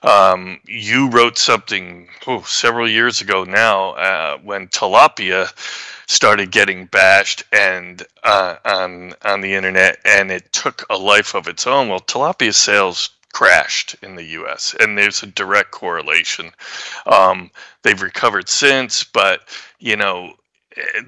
um, 0.04 0.60
you 0.66 1.10
wrote 1.10 1.38
something 1.38 2.08
oh, 2.28 2.42
several 2.42 2.88
years 2.88 3.22
ago 3.22 3.44
now 3.44 3.92
uh, 3.92 4.38
when 4.38 4.68
tilapia 4.68 5.50
started 6.08 6.52
getting 6.52 6.86
bashed 6.88 7.44
and 7.52 8.06
uh, 8.24 8.58
on 8.66 9.14
on 9.24 9.42
the 9.42 9.56
internet, 9.56 9.98
and 10.06 10.32
it 10.32 10.52
took 10.52 10.86
a 10.90 10.98
life 10.98 11.34
of 11.34 11.48
its 11.48 11.66
own. 11.66 11.90
Well, 11.90 12.02
tilapia 12.02 12.54
sales 12.54 13.10
crashed 13.34 13.96
in 14.02 14.16
the 14.16 14.24
U.S., 14.24 14.76
and 14.80 14.98
there's 14.98 15.24
a 15.24 15.28
direct 15.28 15.72
correlation. 15.72 16.52
Um, 17.06 17.52
they've 17.82 18.02
recovered 18.02 18.48
since, 18.48 19.04
but 19.04 19.42
you 19.80 19.98
know 19.98 20.34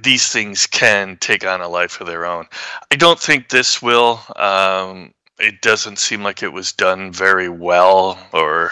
these 0.02 0.28
things 0.28 0.68
can 0.68 1.18
take 1.18 1.46
on 1.46 1.62
a 1.62 1.68
life 1.68 2.02
of 2.02 2.08
their 2.08 2.26
own. 2.26 2.46
I 2.92 2.96
don't 2.96 3.20
think 3.20 3.50
this 3.50 3.82
will. 3.82 4.20
Um, 4.36 5.14
it 5.40 5.62
doesn't 5.62 6.00
seem 6.00 6.24
like 6.24 6.44
it 6.44 6.54
was 6.54 6.72
done 6.72 7.12
very 7.12 7.50
well 7.50 8.18
or 8.32 8.72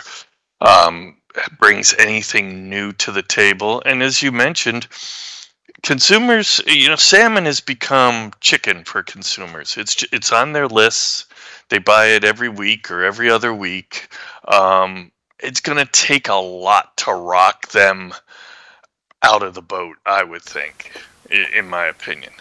um, 0.61 1.17
brings 1.59 1.93
anything 1.97 2.69
new 2.69 2.91
to 2.93 3.11
the 3.11 3.23
table. 3.23 3.81
And 3.85 4.01
as 4.01 4.21
you 4.21 4.31
mentioned, 4.31 4.87
consumers, 5.81 6.61
you 6.67 6.87
know, 6.87 6.95
salmon 6.95 7.45
has 7.45 7.59
become 7.59 8.31
chicken 8.39 8.83
for 8.83 9.03
consumers. 9.03 9.77
It's 9.77 10.03
it's 10.11 10.31
on 10.31 10.53
their 10.53 10.67
lists. 10.67 11.25
They 11.69 11.79
buy 11.79 12.07
it 12.07 12.23
every 12.23 12.49
week 12.49 12.91
or 12.91 13.03
every 13.03 13.29
other 13.29 13.53
week. 13.53 14.09
Um, 14.47 15.11
it's 15.39 15.59
going 15.59 15.77
to 15.77 15.91
take 15.91 16.29
a 16.29 16.35
lot 16.35 16.95
to 16.97 17.13
rock 17.13 17.69
them 17.69 18.13
out 19.21 19.43
of 19.43 19.53
the 19.53 19.61
boat. 19.61 19.97
I 20.05 20.23
would 20.23 20.43
think, 20.43 20.91
in 21.29 21.67
my 21.69 21.85
opinion. 21.85 22.33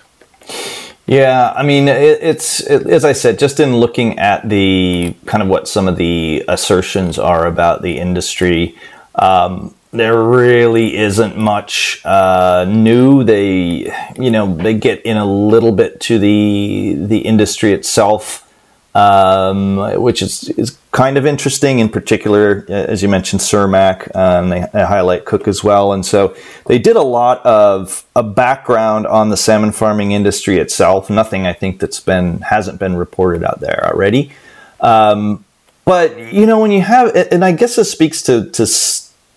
Yeah, 1.07 1.53
I 1.55 1.63
mean, 1.63 1.89
it, 1.89 2.19
it's 2.23 2.61
it, 2.61 2.87
as 2.87 3.05
I 3.05 3.13
said, 3.13 3.39
just 3.39 3.61
in 3.61 3.77
looking 3.77 4.19
at 4.19 4.49
the 4.49 5.15
kind 5.27 5.43
of 5.43 5.49
what 5.49 5.69
some 5.69 5.89
of 5.89 5.97
the 5.97 6.45
assertions 6.49 7.19
are 7.19 7.47
about 7.47 7.83
the 7.83 7.99
industry. 7.99 8.77
Um, 9.17 9.75
there 9.91 10.23
really 10.23 10.97
isn't 10.97 11.37
much 11.37 12.01
uh, 12.05 12.65
new. 12.69 13.25
They, 13.25 13.93
you 14.17 14.31
know, 14.31 14.55
they 14.55 14.75
get 14.75 15.03
in 15.03 15.17
a 15.17 15.27
little 15.27 15.73
bit 15.73 16.01
to 16.03 16.19
the 16.19 16.97
the 16.99 17.19
industry 17.19 17.73
itself, 17.73 18.51
um, 18.95 19.79
which 20.03 20.21
is 20.21 20.49
is 20.51 20.79
kind 20.91 21.17
of 21.17 21.25
interesting. 21.25 21.79
In 21.79 21.89
particular, 21.89 22.67
as 22.69 23.03
you 23.03 23.09
mentioned, 23.09 23.41
Cermaq, 23.41 24.15
um, 24.15 24.51
they, 24.51 24.67
they, 24.73 24.85
highlight 24.85 25.25
Cooke 25.25 25.49
as 25.49 25.65
well, 25.65 25.93
and 25.93 26.05
so 26.05 26.37
they 26.67 26.79
did 26.79 26.97
a 26.97 27.03
lot 27.03 27.45
of 27.47 28.05
a 28.15 28.23
background 28.23 29.07
on 29.07 29.31
the 29.31 29.37
salmon 29.37 29.73
farming 29.73 30.13
industry 30.13 30.59
itself. 30.59 31.09
Nothing 31.09 31.47
I 31.47 31.55
think 31.55 31.81
that's 31.81 32.01
been 32.01 32.41
hasn't 32.41 32.79
been 32.79 32.97
reported 32.97 33.45
out 33.45 33.61
there 33.61 33.87
already. 33.87 34.33
Um, 34.81 35.45
but 35.85 36.33
you 36.33 36.47
know, 36.47 36.61
when 36.61 36.71
you 36.71 36.83
have, 36.83 37.15
and 37.33 37.45
I 37.45 37.53
guess 37.53 37.77
this 37.77 37.91
speaks 37.91 38.23
to 38.23 38.51
to 38.51 38.67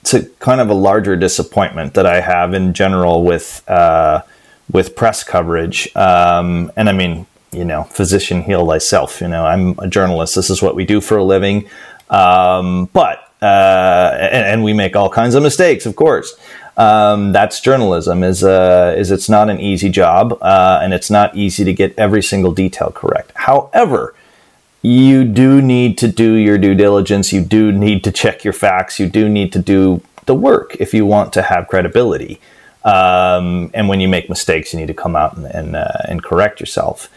to 0.06 0.24
kind 0.40 0.62
of 0.62 0.70
a 0.70 0.74
larger 0.74 1.16
disappointment 1.16 1.94
that 1.96 2.06
I 2.06 2.20
have 2.20 2.54
in 2.54 2.74
general 2.74 3.24
with 3.24 3.64
uh, 3.70 4.22
with 4.72 4.96
press 4.96 5.24
coverage. 5.24 5.96
Um, 5.96 6.72
and 6.76 6.90
I 6.90 6.92
mean, 6.92 7.26
you 7.56 7.66
know, 7.66 7.84
physician 7.86 8.42
heal 8.42 8.66
thyself. 8.68 9.22
You 9.22 9.28
know, 9.28 9.46
I'm 9.46 9.78
a 9.80 9.88
journalist. 9.88 10.36
This 10.36 10.50
is 10.50 10.62
what 10.62 10.76
we 10.76 10.86
do 10.86 11.02
for 11.02 11.18
a 11.18 11.24
living. 11.24 11.68
Um, 12.10 12.86
but 12.94 13.26
uh, 13.42 14.18
and, 14.20 14.46
and, 14.46 14.64
we 14.64 14.74
make 14.74 14.96
all 14.96 15.10
kinds 15.10 15.36
of 15.36 15.44
mistakes, 15.44 15.86
of 15.86 15.96
course. 15.96 16.36
Um, 16.78 17.32
that's 17.32 17.60
journalism. 17.62 18.24
is 18.24 18.44
uh, 18.44 18.96
is 18.98 19.12
it's 19.12 19.30
not 19.30 19.50
an 19.50 19.60
easy 19.60 19.90
job, 19.90 20.38
uh, 20.42 20.80
and 20.82 20.94
it's 20.94 21.10
not 21.10 21.36
easy 21.36 21.64
to 21.64 21.74
get 21.74 21.98
every 21.98 22.24
single 22.24 22.52
detail 22.52 22.92
correct. 22.92 23.32
However, 23.36 24.16
you 24.82 25.26
do 25.26 25.62
need 25.62 25.98
to 26.00 26.08
do 26.08 26.34
your 26.34 26.58
due 26.58 26.76
diligence. 26.76 27.34
You 27.34 27.42
do 27.42 27.72
need 27.72 28.04
to 28.04 28.12
check 28.12 28.44
your 28.44 28.54
facts. 28.54 29.00
You 29.00 29.08
do 29.08 29.28
need 29.30 29.52
to 29.54 29.60
do 29.60 30.02
the 30.26 30.36
work 30.36 30.76
if 30.80 30.94
you 30.94 31.06
want 31.06 31.34
to 31.34 31.42
have 31.42 31.68
credibility. 31.68 32.40
Um, 32.84 33.72
and 33.74 33.88
when 33.90 34.00
you 34.00 34.08
make 34.08 34.30
mistakes, 34.30 34.74
you 34.74 34.80
need 34.80 34.88
to 34.88 34.94
come 34.94 35.16
out 35.16 35.36
and 35.36 35.46
and, 35.46 35.76
uh, 35.76 35.98
and 36.08 36.24
correct 36.24 36.60
yourself. 36.60 37.10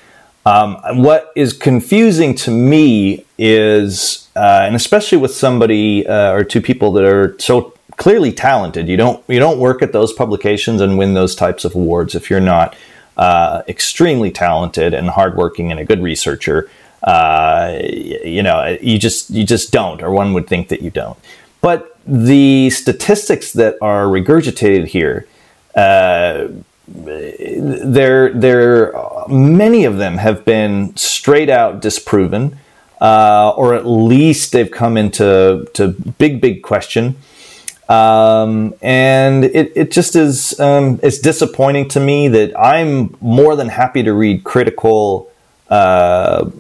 Um, 0.49 1.03
what 1.03 1.33
is 1.35 1.53
confusing 1.53 2.35
to 2.37 2.51
me 2.51 3.25
is, 3.39 4.29
uh, 4.37 4.63
and 4.67 4.75
especially 4.75 5.19
with 5.19 5.35
somebody 5.35 6.07
uh, 6.07 6.33
or 6.33 6.45
two 6.45 6.61
people 6.61 6.93
that 6.93 7.05
are 7.05 7.37
so 7.39 7.75
clearly 7.97 8.33
talented, 8.33 8.89
you 8.89 8.97
don't 8.97 9.23
you 9.29 9.39
don't 9.39 9.59
work 9.59 9.83
at 9.83 9.93
those 9.93 10.13
publications 10.13 10.81
and 10.81 10.97
win 10.97 11.15
those 11.15 11.35
types 11.35 11.65
of 11.65 11.75
awards 11.75 12.15
if 12.15 12.31
you're 12.31 12.41
not 12.57 12.77
uh, 13.17 13.63
extremely 13.69 14.31
talented 14.31 14.95
and 14.95 15.11
hardworking 15.11 15.71
and 15.71 15.81
a 15.81 15.85
good 15.85 16.03
researcher 16.03 16.71
uh, 17.03 17.79
you 17.81 18.43
know, 18.43 18.77
you 18.81 18.99
just 18.99 19.31
you 19.31 19.45
just 19.45 19.73
don't, 19.73 20.03
or 20.03 20.11
one 20.11 20.33
would 20.35 20.47
think 20.47 20.69
that 20.69 20.83
you 20.83 20.91
don't. 20.91 21.19
But 21.61 21.99
the 22.07 22.71
statistics 22.71 23.53
that 23.53 23.77
are 23.81 24.07
regurgitated 24.07 24.87
here, 24.87 25.27
uh, 25.75 26.49
there, 26.89 28.33
there, 28.33 28.93
many 29.29 29.85
of 29.85 29.99
them 29.99 30.19
have 30.19 30.45
been 30.45 30.97
straight 30.97 31.51
out 31.51 31.81
disproven, 31.81 32.59
uh, 33.01 33.51
or 33.57 33.75
at 33.75 33.87
least 33.87 34.53
they've 34.53 34.71
come 34.71 34.97
into 34.97 35.69
to 35.75 35.89
big, 36.19 36.41
big 36.41 36.63
question. 36.63 37.17
Um, 37.89 38.75
and 38.83 39.45
it, 39.45 39.73
it 39.75 39.91
just 39.91 40.15
is 40.15 40.59
um, 40.61 41.01
it's 41.03 41.19
disappointing 41.19 41.89
to 41.89 42.01
me 42.01 42.29
that 42.29 42.59
I'm 42.59 43.17
more 43.23 43.57
than 43.57 43.69
happy 43.69 44.03
to 44.03 44.13
read 44.13 44.45
critical 44.45 45.31
uh, 45.71 46.51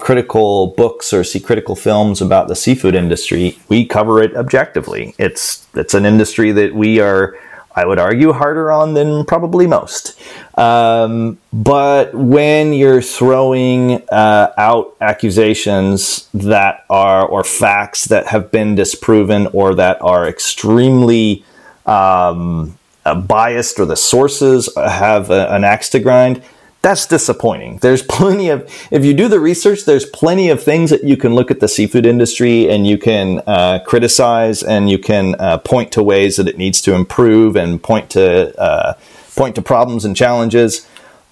critical 0.00 0.68
books 0.76 1.12
or 1.12 1.22
see 1.22 1.38
critical 1.38 1.76
films 1.76 2.20
about 2.20 2.48
the 2.48 2.56
seafood 2.56 2.94
industry, 2.96 3.56
we 3.68 3.86
cover 3.86 4.20
it 4.20 4.36
objectively. 4.36 5.14
It's 5.18 5.66
it's 5.74 5.94
an 5.94 6.04
industry 6.04 6.50
that 6.52 6.74
we 6.74 7.00
are, 7.00 7.36
I 7.76 7.84
would 7.84 7.98
argue, 7.98 8.32
harder 8.32 8.72
on 8.72 8.94
than 8.94 9.26
probably 9.26 9.66
most. 9.66 10.18
Um, 10.58 11.38
but 11.52 12.14
when 12.14 12.72
you're 12.72 13.02
throwing 13.02 14.02
uh, 14.08 14.52
out 14.56 14.96
accusations 15.02 16.26
that 16.32 16.86
are 16.88 17.26
or 17.26 17.44
facts 17.44 18.06
that 18.06 18.28
have 18.28 18.50
been 18.50 18.74
disproven 18.74 19.48
or 19.52 19.74
that 19.74 20.00
are 20.00 20.26
extremely 20.26 21.44
um, 21.84 22.78
biased 23.04 23.78
or 23.78 23.84
the 23.84 23.96
sources 23.96 24.70
have 24.74 25.30
a, 25.30 25.54
an 25.54 25.62
axe 25.62 25.90
to 25.90 26.00
grind 26.00 26.42
that's 26.86 27.04
disappointing. 27.06 27.78
There's 27.78 28.02
plenty 28.18 28.48
of, 28.48 28.62
if 28.92 29.04
you 29.04 29.12
do 29.12 29.26
the 29.28 29.40
research, 29.40 29.84
there's 29.84 30.06
plenty 30.06 30.50
of 30.50 30.62
things 30.62 30.90
that 30.90 31.02
you 31.02 31.16
can 31.16 31.34
look 31.34 31.50
at 31.50 31.58
the 31.58 31.68
seafood 31.68 32.06
industry 32.06 32.70
and 32.70 32.86
you 32.86 32.96
can 32.96 33.42
uh, 33.46 33.80
criticize 33.84 34.62
and 34.62 34.88
you 34.88 34.98
can 34.98 35.34
uh, 35.40 35.58
point 35.58 35.90
to 35.92 36.02
ways 36.02 36.36
that 36.36 36.46
it 36.46 36.56
needs 36.56 36.80
to 36.82 36.94
improve 36.94 37.56
and 37.56 37.82
point 37.82 38.10
to 38.10 38.56
uh, 38.60 38.94
point 39.34 39.56
to 39.56 39.62
problems 39.62 40.04
and 40.04 40.16
challenges. 40.16 40.88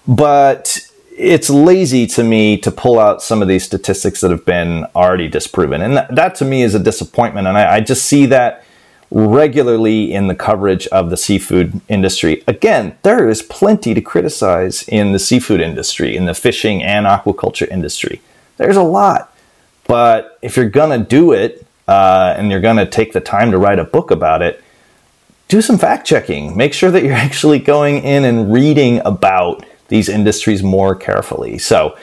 But 0.07 0.81
it's 1.17 1.49
lazy 1.49 2.05
to 2.07 2.23
me 2.23 2.57
to 2.57 2.69
pull 2.69 2.99
out 2.99 3.23
some 3.23 3.41
of 3.41 3.47
these 3.47 3.63
statistics 3.63 4.19
that 4.21 4.31
have 4.31 4.45
been 4.45 4.85
already 4.93 5.29
disproven, 5.29 5.81
and 5.81 5.95
that, 5.95 6.13
that 6.13 6.35
to 6.35 6.45
me 6.45 6.61
is 6.61 6.75
a 6.75 6.79
disappointment. 6.79 7.47
And 7.47 7.57
I, 7.57 7.75
I 7.75 7.79
just 7.79 8.05
see 8.05 8.25
that 8.27 8.65
regularly 9.15 10.13
in 10.13 10.27
the 10.27 10.35
coverage 10.35 10.87
of 10.87 11.09
the 11.09 11.15
seafood 11.15 11.79
industry. 11.87 12.43
Again, 12.47 12.97
there 13.03 13.29
is 13.29 13.41
plenty 13.41 13.93
to 13.93 14.01
criticize 14.01 14.83
in 14.89 15.13
the 15.13 15.19
seafood 15.19 15.61
industry, 15.61 16.17
in 16.17 16.25
the 16.25 16.33
fishing 16.33 16.83
and 16.83 17.05
aquaculture 17.05 17.67
industry. 17.69 18.21
There's 18.57 18.75
a 18.75 18.83
lot. 18.83 19.33
But 19.87 20.37
if 20.41 20.57
you're 20.57 20.69
going 20.69 20.99
to 20.99 21.05
do 21.05 21.31
it 21.31 21.65
uh, 21.87 22.35
and 22.37 22.51
you're 22.51 22.59
going 22.59 22.75
to 22.75 22.85
take 22.85 23.13
the 23.13 23.21
time 23.21 23.51
to 23.51 23.57
write 23.57 23.79
a 23.79 23.85
book 23.85 24.11
about 24.11 24.41
it, 24.41 24.61
do 25.47 25.61
some 25.61 25.77
fact 25.77 26.05
checking. 26.05 26.57
Make 26.57 26.73
sure 26.73 26.91
that 26.91 27.03
you're 27.03 27.13
actually 27.27 27.59
going 27.59 28.03
in 28.03 28.25
and 28.25 28.51
reading 28.51 28.99
about 29.05 29.65
these 29.87 30.09
industries 30.09 30.61
more 30.61 30.93
carefully. 30.93 31.57
So 31.57 31.97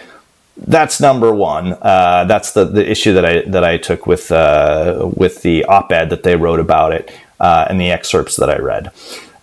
that's 0.57 1.01
number 1.01 1.33
one. 1.33 1.75
Uh, 1.81 2.25
that's 2.25 2.53
the, 2.53 2.65
the 2.65 2.89
issue 2.89 3.15
that 3.15 3.25
I 3.25 3.43
that 3.43 3.65
I 3.65 3.79
took 3.79 4.07
with 4.07 4.31
uh, 4.31 5.11
with 5.15 5.43
the 5.43 5.65
op-ed 5.65 6.11
that 6.11 6.23
they 6.23 6.37
wrote 6.37 6.61
about 6.61 6.93
it 6.93 7.11
uh, 7.41 7.67
and 7.69 7.81
the 7.81 7.91
excerpts 7.91 8.37
that 8.37 8.51
I 8.51 8.59
read. 8.59 8.93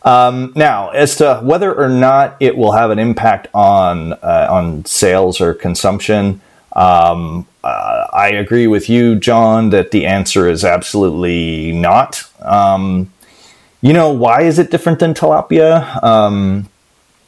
Um, 0.04 0.54
now, 0.56 0.90
as 0.90 1.18
to 1.18 1.42
whether 1.44 1.74
or 1.74 1.90
not 1.90 2.38
it 2.40 2.56
will 2.56 2.72
have 2.72 2.92
an 2.92 3.00
impact 3.00 3.48
on 3.54 4.14
uh, 4.14 4.48
on 4.50 4.86
sales 4.86 5.42
or 5.42 5.54
consumption, 5.54 6.42
um, 6.74 7.48
uh, 7.64 8.08
I 8.14 8.30
agree 8.30 8.68
with 8.68 8.90
you, 8.90 9.16
John, 9.16 9.72
that 9.72 9.92
the 9.92 10.06
answer 10.06 10.48
is 10.48 10.64
absolutely 10.64 11.74
not. 11.74 12.24
Um, 12.40 13.12
you 13.82 13.94
know, 13.94 14.12
why 14.12 14.44
is 14.44 14.60
it 14.60 14.72
different 14.72 15.00
than 15.00 15.14
tilapia? 15.14 16.02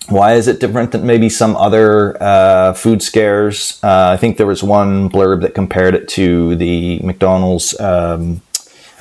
Why 0.10 0.34
is 0.34 0.48
it 0.48 0.60
different 0.60 0.92
than 0.92 1.06
maybe 1.06 1.30
some 1.30 1.56
other 1.56 2.22
uh, 2.22 2.74
food 2.74 3.02
scares? 3.02 3.80
Uh, 3.84 4.10
I 4.10 4.18
think 4.18 4.38
there 4.38 4.48
was 4.48 4.64
one 4.64 5.10
blurb 5.10 5.42
that 5.42 5.56
compared 5.56 5.96
it 5.96 6.08
to 6.10 6.56
the 6.56 7.00
McDonald's 7.00 7.80
um, 7.80 8.42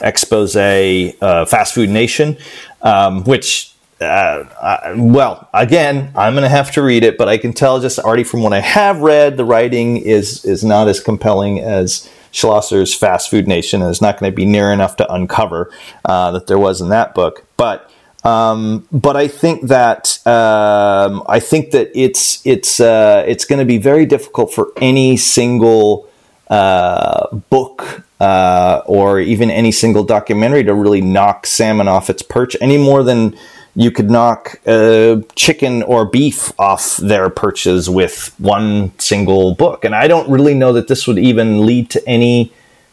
expose, 0.01 0.55
uh, 0.57 1.47
Fast 1.49 1.75
Food 1.75 1.91
Nation, 1.91 2.37
um, 2.83 3.25
which, 3.25 3.75
uh, 4.01 4.45
I, 4.63 4.95
well, 4.97 5.49
again, 5.53 6.13
I'm 6.15 6.35
going 6.35 6.45
to 6.45 6.49
have 6.49 6.71
to 6.73 6.83
read 6.83 7.03
it, 7.03 7.19
but 7.19 7.29
I 7.29 7.39
can 7.39 7.53
tell 7.53 7.81
just 7.81 7.99
already 7.99 8.25
from 8.25 8.43
what 8.43 8.53
I 8.53 8.61
have 8.61 9.01
read, 9.01 9.37
the 9.37 9.45
writing 9.45 9.97
is 9.97 10.45
is 10.45 10.63
not 10.63 10.87
as 10.87 11.01
compelling 11.01 11.59
as 11.59 12.09
Schlosser's 12.33 12.95
Fast 12.95 13.31
Food 13.31 13.49
Nation, 13.49 13.83
and 13.83 13.91
it's 13.91 14.01
not 14.01 14.19
going 14.19 14.31
to 14.31 14.37
be 14.37 14.45
near 14.45 14.71
enough 14.71 14.97
to 14.97 15.13
uncover 15.13 15.73
uh, 16.05 16.31
that 16.31 16.47
there 16.47 16.59
was 16.59 16.81
in 16.81 16.91
that 16.91 17.15
book, 17.15 17.45
but. 17.57 17.91
Um, 18.25 18.87
but 18.93 19.17
I 19.17 19.29
think 19.29 19.69
that 19.69 20.19
um, 20.27 21.23
I 21.27 21.41
think 21.41 21.71
that 21.71 21.91
it's 21.95 22.45
it's 22.47 22.81
uh, 22.81 23.25
it's 23.27 23.45
going 23.45 23.61
to 23.61 23.65
be 23.65 23.79
very 23.79 24.05
difficult 24.05 24.53
for 24.53 24.73
any 24.77 25.17
single 25.17 26.09
uh, 26.49 27.35
book 27.49 28.03
uh, 28.21 28.83
or 28.85 29.21
even 29.21 29.51
any 29.51 29.73
single 29.73 30.05
documentary 30.05 30.65
to 30.65 30.75
really 30.75 31.01
knock 31.01 31.47
salmon 31.47 31.89
off 31.89 32.11
its 32.11 32.23
perch 32.23 32.57
any 32.61 32.77
more 32.77 33.03
than 33.03 33.37
you 33.75 33.91
could 33.91 34.11
knock 34.11 34.61
uh, 34.67 35.17
chicken 35.37 35.83
or 35.85 36.05
beef 36.05 36.53
off 36.59 36.99
their 36.99 37.31
perches 37.31 37.89
with 37.89 38.35
one 38.39 38.93
single 38.99 39.55
book. 39.55 39.85
And 39.85 39.95
I 39.95 40.09
don't 40.09 40.29
really 40.29 40.55
know 40.55 40.73
that 40.73 40.89
this 40.89 41.07
would 41.07 41.19
even 41.19 41.65
lead 41.65 41.89
to 41.91 42.07
any 42.07 42.53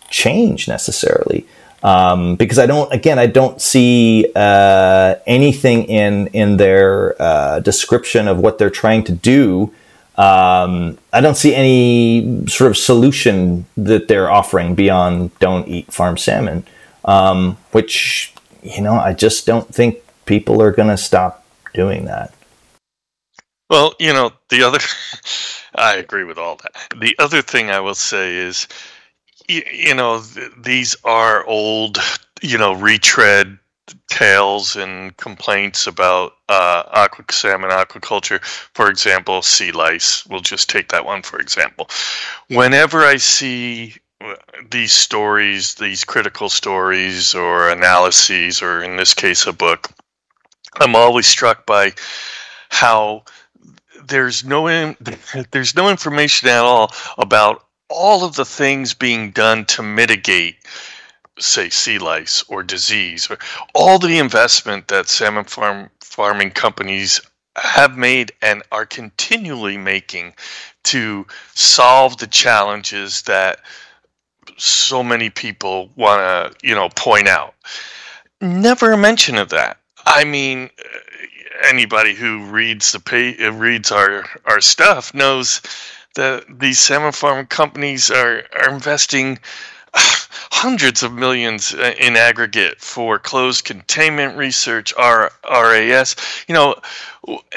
change 0.09 0.67
necessarily 0.69 1.45
um, 1.83 2.35
because 2.35 2.59
I 2.59 2.65
don't. 2.65 2.91
Again, 2.91 3.19
I 3.19 3.27
don't 3.27 3.61
see 3.61 4.31
uh, 4.35 5.15
anything 5.25 5.85
in 5.85 6.27
in 6.27 6.57
their 6.57 7.21
uh, 7.21 7.59
description 7.59 8.27
of 8.27 8.39
what 8.39 8.57
they're 8.57 8.69
trying 8.69 9.03
to 9.05 9.11
do. 9.11 9.73
Um, 10.17 10.97
I 11.13 11.21
don't 11.21 11.37
see 11.37 11.53
any 11.53 12.47
sort 12.47 12.71
of 12.71 12.77
solution 12.77 13.65
that 13.77 14.07
they're 14.07 14.31
offering 14.31 14.73
beyond 14.73 15.37
"don't 15.39 15.67
eat 15.67 15.91
farm 15.93 16.17
salmon," 16.17 16.65
um, 17.05 17.57
which 17.71 18.33
you 18.63 18.81
know 18.81 18.93
I 18.93 19.13
just 19.13 19.45
don't 19.45 19.73
think 19.73 20.01
people 20.25 20.61
are 20.61 20.71
going 20.71 20.89
to 20.89 20.97
stop 20.97 21.45
doing 21.73 22.05
that. 22.05 22.33
Well, 23.69 23.93
you 23.99 24.13
know, 24.13 24.31
the 24.49 24.63
other, 24.63 24.79
I 25.75 25.95
agree 25.95 26.23
with 26.23 26.37
all 26.37 26.57
that. 26.57 26.99
The 26.99 27.15
other 27.19 27.41
thing 27.41 27.69
I 27.69 27.79
will 27.81 27.95
say 27.95 28.35
is 28.35 28.67
you, 29.47 29.63
you 29.71 29.93
know, 29.93 30.21
th- 30.21 30.51
these 30.57 30.95
are 31.03 31.45
old, 31.45 31.97
you 32.41 32.57
know, 32.57 32.73
retread 32.73 33.57
tales 34.09 34.75
and 34.75 35.15
complaints 35.17 35.87
about 35.87 36.33
uh, 36.49 36.83
aqua 36.87 37.23
salmon 37.31 37.69
aquaculture. 37.69 38.43
For 38.43 38.89
example, 38.89 39.41
sea 39.41 39.71
lice. 39.71 40.25
We'll 40.27 40.41
just 40.41 40.69
take 40.69 40.89
that 40.89 41.05
one 41.05 41.21
for 41.21 41.39
example. 41.39 41.89
Whenever 42.49 43.03
I 43.03 43.17
see 43.17 43.95
uh, 44.21 44.35
these 44.69 44.93
stories, 44.93 45.75
these 45.75 46.03
critical 46.03 46.49
stories 46.49 47.35
or 47.35 47.69
analyses, 47.69 48.61
or 48.61 48.83
in 48.83 48.97
this 48.97 49.13
case, 49.13 49.45
a 49.45 49.53
book, 49.53 49.89
I'm 50.79 50.95
always 50.95 51.27
struck 51.27 51.65
by 51.65 51.93
how 52.69 53.23
there's 54.05 54.43
no 54.43 54.67
in, 54.67 54.95
there's 55.51 55.75
no 55.75 55.89
information 55.89 56.49
at 56.49 56.63
all 56.63 56.91
about 57.17 57.66
all 57.89 58.23
of 58.23 58.35
the 58.35 58.45
things 58.45 58.93
being 58.93 59.31
done 59.31 59.65
to 59.65 59.81
mitigate 59.83 60.57
say 61.39 61.69
sea 61.69 61.99
lice 61.99 62.43
or 62.47 62.63
disease 62.63 63.29
or 63.29 63.37
all 63.75 63.99
the 63.99 64.17
investment 64.17 64.87
that 64.87 65.07
salmon 65.07 65.45
farm 65.45 65.89
farming 66.01 66.49
companies 66.49 67.21
have 67.55 67.97
made 67.97 68.31
and 68.41 68.63
are 68.71 68.85
continually 68.85 69.77
making 69.77 70.33
to 70.83 71.25
solve 71.53 72.17
the 72.17 72.27
challenges 72.27 73.23
that 73.23 73.59
so 74.57 75.03
many 75.03 75.29
people 75.29 75.89
want 75.95 76.19
to 76.19 76.67
you 76.67 76.73
know 76.73 76.89
point 76.95 77.27
out. 77.27 77.53
Never 78.41 78.91
a 78.91 78.97
mention 78.97 79.35
of 79.37 79.49
that. 79.49 79.77
I 80.05 80.23
mean 80.23 80.69
anybody 81.63 82.13
who 82.13 82.45
reads 82.45 82.91
the 82.91 82.99
pay, 82.99 83.49
reads 83.49 83.91
our 83.91 84.25
our 84.45 84.61
stuff 84.61 85.13
knows 85.13 85.61
that 86.17 86.59
these 86.59 86.77
salmon 86.77 87.13
farm 87.13 87.45
companies 87.45 88.11
are, 88.11 88.43
are 88.59 88.69
investing 88.69 89.39
hundreds 89.93 91.03
of 91.03 91.13
millions 91.13 91.73
in 91.73 92.17
aggregate 92.17 92.81
for 92.81 93.17
closed 93.17 93.65
containment 93.65 94.37
research, 94.37 94.93
R, 94.97 95.31
RAS, 95.49 96.15
you 96.47 96.53
know, 96.53 96.75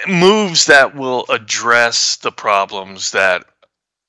moves 0.07 0.67
that 0.67 0.95
will 0.95 1.25
address 1.29 2.17
the 2.17 2.33
problems 2.33 3.11
that 3.11 3.45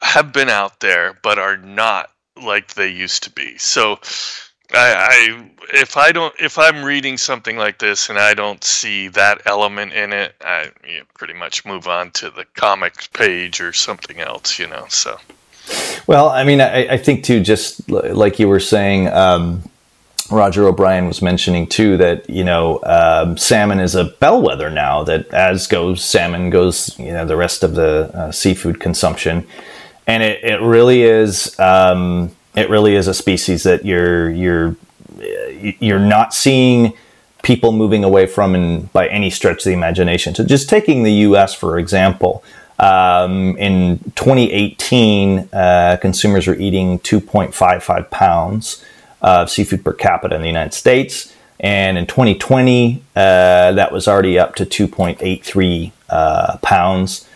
have 0.02 0.34
been 0.34 0.50
out 0.50 0.80
there 0.80 1.18
but 1.24 1.40
are 1.40 1.58
not 1.58 2.10
like 2.42 2.74
they 2.74 2.90
used 2.90 3.24
to 3.24 3.32
be. 3.32 3.58
So 3.58 4.00
I, 4.74 4.94
I, 5.10 5.50
if 5.74 5.98
I 5.98 6.12
don't 6.12 6.34
if 6.40 6.58
I'm 6.58 6.84
reading 6.84 7.18
something 7.18 7.58
like 7.58 7.80
this 7.80 8.10
and 8.10 8.18
I 8.18 8.34
don't 8.34 8.64
see 8.64 9.08
that 9.10 9.42
element 9.46 9.94
in 9.94 10.14
it, 10.14 10.36
I 10.42 10.72
you 10.88 11.00
know, 11.00 11.06
pretty 11.14 11.34
much 11.34 11.66
move 11.66 11.88
on 11.88 12.12
to 12.12 12.30
the 12.30 12.46
comics 12.56 13.08
page 13.08 13.62
or 13.62 13.74
something 13.74 14.20
else, 14.20 14.60
you 14.60 14.68
know. 14.68 14.86
So, 14.90 15.18
well, 16.08 16.30
I 16.30 16.44
mean, 16.44 16.62
I, 16.62 16.88
I 16.94 16.98
think 16.98 17.24
too, 17.24 17.42
just 17.42 17.90
like 17.90 18.40
you 18.40 18.48
were 18.48 18.60
saying, 18.60 19.08
um, 19.10 19.64
Roger 20.30 20.68
O'Brien 20.68 21.08
was 21.08 21.22
mentioning 21.22 21.68
too 21.68 21.98
that 21.98 22.30
you 22.30 22.44
know 22.44 22.80
um, 22.84 23.38
salmon 23.38 23.80
is 23.80 23.96
a 23.96 24.06
bellwether 24.06 24.70
now. 24.70 25.04
That 25.04 25.28
as 25.34 25.68
goes 25.68 26.04
salmon 26.04 26.50
goes, 26.50 26.98
you 26.98 27.12
know, 27.12 27.26
the 27.26 27.38
rest 27.38 27.64
of 27.64 27.76
the 27.76 28.12
uh, 28.14 28.32
seafood 28.32 28.80
consumption, 28.80 29.46
and 30.08 30.24
it, 30.24 30.44
it 30.44 30.62
really 30.62 31.04
is. 31.04 31.60
Um, 31.60 32.32
it 32.56 32.70
really 32.70 32.96
is 32.96 33.08
a 33.08 33.14
species 33.14 33.64
that 33.64 33.86
you're 33.86 34.30
you're 34.30 34.76
you're 35.80 36.00
not 36.00 36.34
seeing 36.34 36.94
people 37.44 37.72
moving 37.72 38.04
away 38.04 38.26
from 38.26 38.56
in, 38.56 38.84
by 38.94 39.08
any 39.08 39.30
stretch 39.30 39.60
of 39.60 39.64
the 39.66 39.74
imagination. 39.74 40.36
So 40.36 40.44
just 40.44 40.70
taking 40.70 41.04
the 41.04 41.12
U.S. 41.12 41.54
for 41.54 41.80
example, 41.80 42.44
um, 42.80 43.58
in 43.58 44.00
2018, 44.16 45.50
uh, 45.54 45.98
consumers 46.02 46.48
were 46.48 46.56
eating 46.56 47.00
2.55 47.00 48.10
pounds 48.10 48.84
of 49.22 49.50
seafood 49.50 49.86
per 49.86 49.94
capita 49.94 50.36
in 50.36 50.42
the 50.42 50.48
United 50.48 50.74
States, 50.74 51.34
and 51.60 51.98
in 51.98 52.08
2020, 52.08 53.04
uh, 53.16 53.72
that 53.74 53.92
was 53.92 54.08
already 54.08 54.40
up 54.40 54.56
to 54.56 54.66
2.83 54.66 55.92
uh, 56.10 56.58
pounds. 56.58 57.28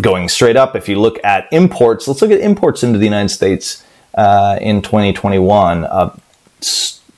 Going 0.00 0.28
straight 0.28 0.56
up, 0.56 0.74
if 0.74 0.88
you 0.88 0.98
look 0.98 1.22
at 1.22 1.48
imports, 1.52 2.08
let's 2.08 2.22
look 2.22 2.30
at 2.30 2.40
imports 2.40 2.82
into 2.82 2.98
the 2.98 3.04
United 3.04 3.28
States 3.30 3.84
uh, 4.18 4.58
in 4.60 4.82
2021 4.82 5.84
uh, 5.84 6.14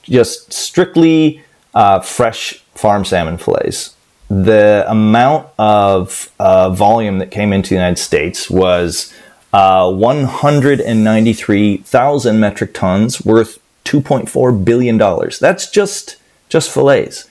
just 0.02 0.52
strictly 0.52 1.42
uh, 1.74 1.98
fresh 2.00 2.58
farm 2.74 3.06
salmon 3.06 3.38
fillets. 3.38 3.96
The 4.28 4.84
amount 4.86 5.48
of 5.58 6.30
uh, 6.38 6.68
volume 6.70 7.16
that 7.18 7.30
came 7.30 7.54
into 7.54 7.70
the 7.70 7.76
United 7.76 7.98
States 7.98 8.50
was 8.50 9.12
uh, 9.52 9.90
193,000 9.90 12.38
metric 12.38 12.72
tons 12.74 13.24
worth 13.24 13.58
2.4 13.84 14.64
billion 14.64 14.96
dollars. 14.98 15.40
That's 15.40 15.68
just 15.70 16.16
just 16.48 16.70
fillets. 16.70 17.28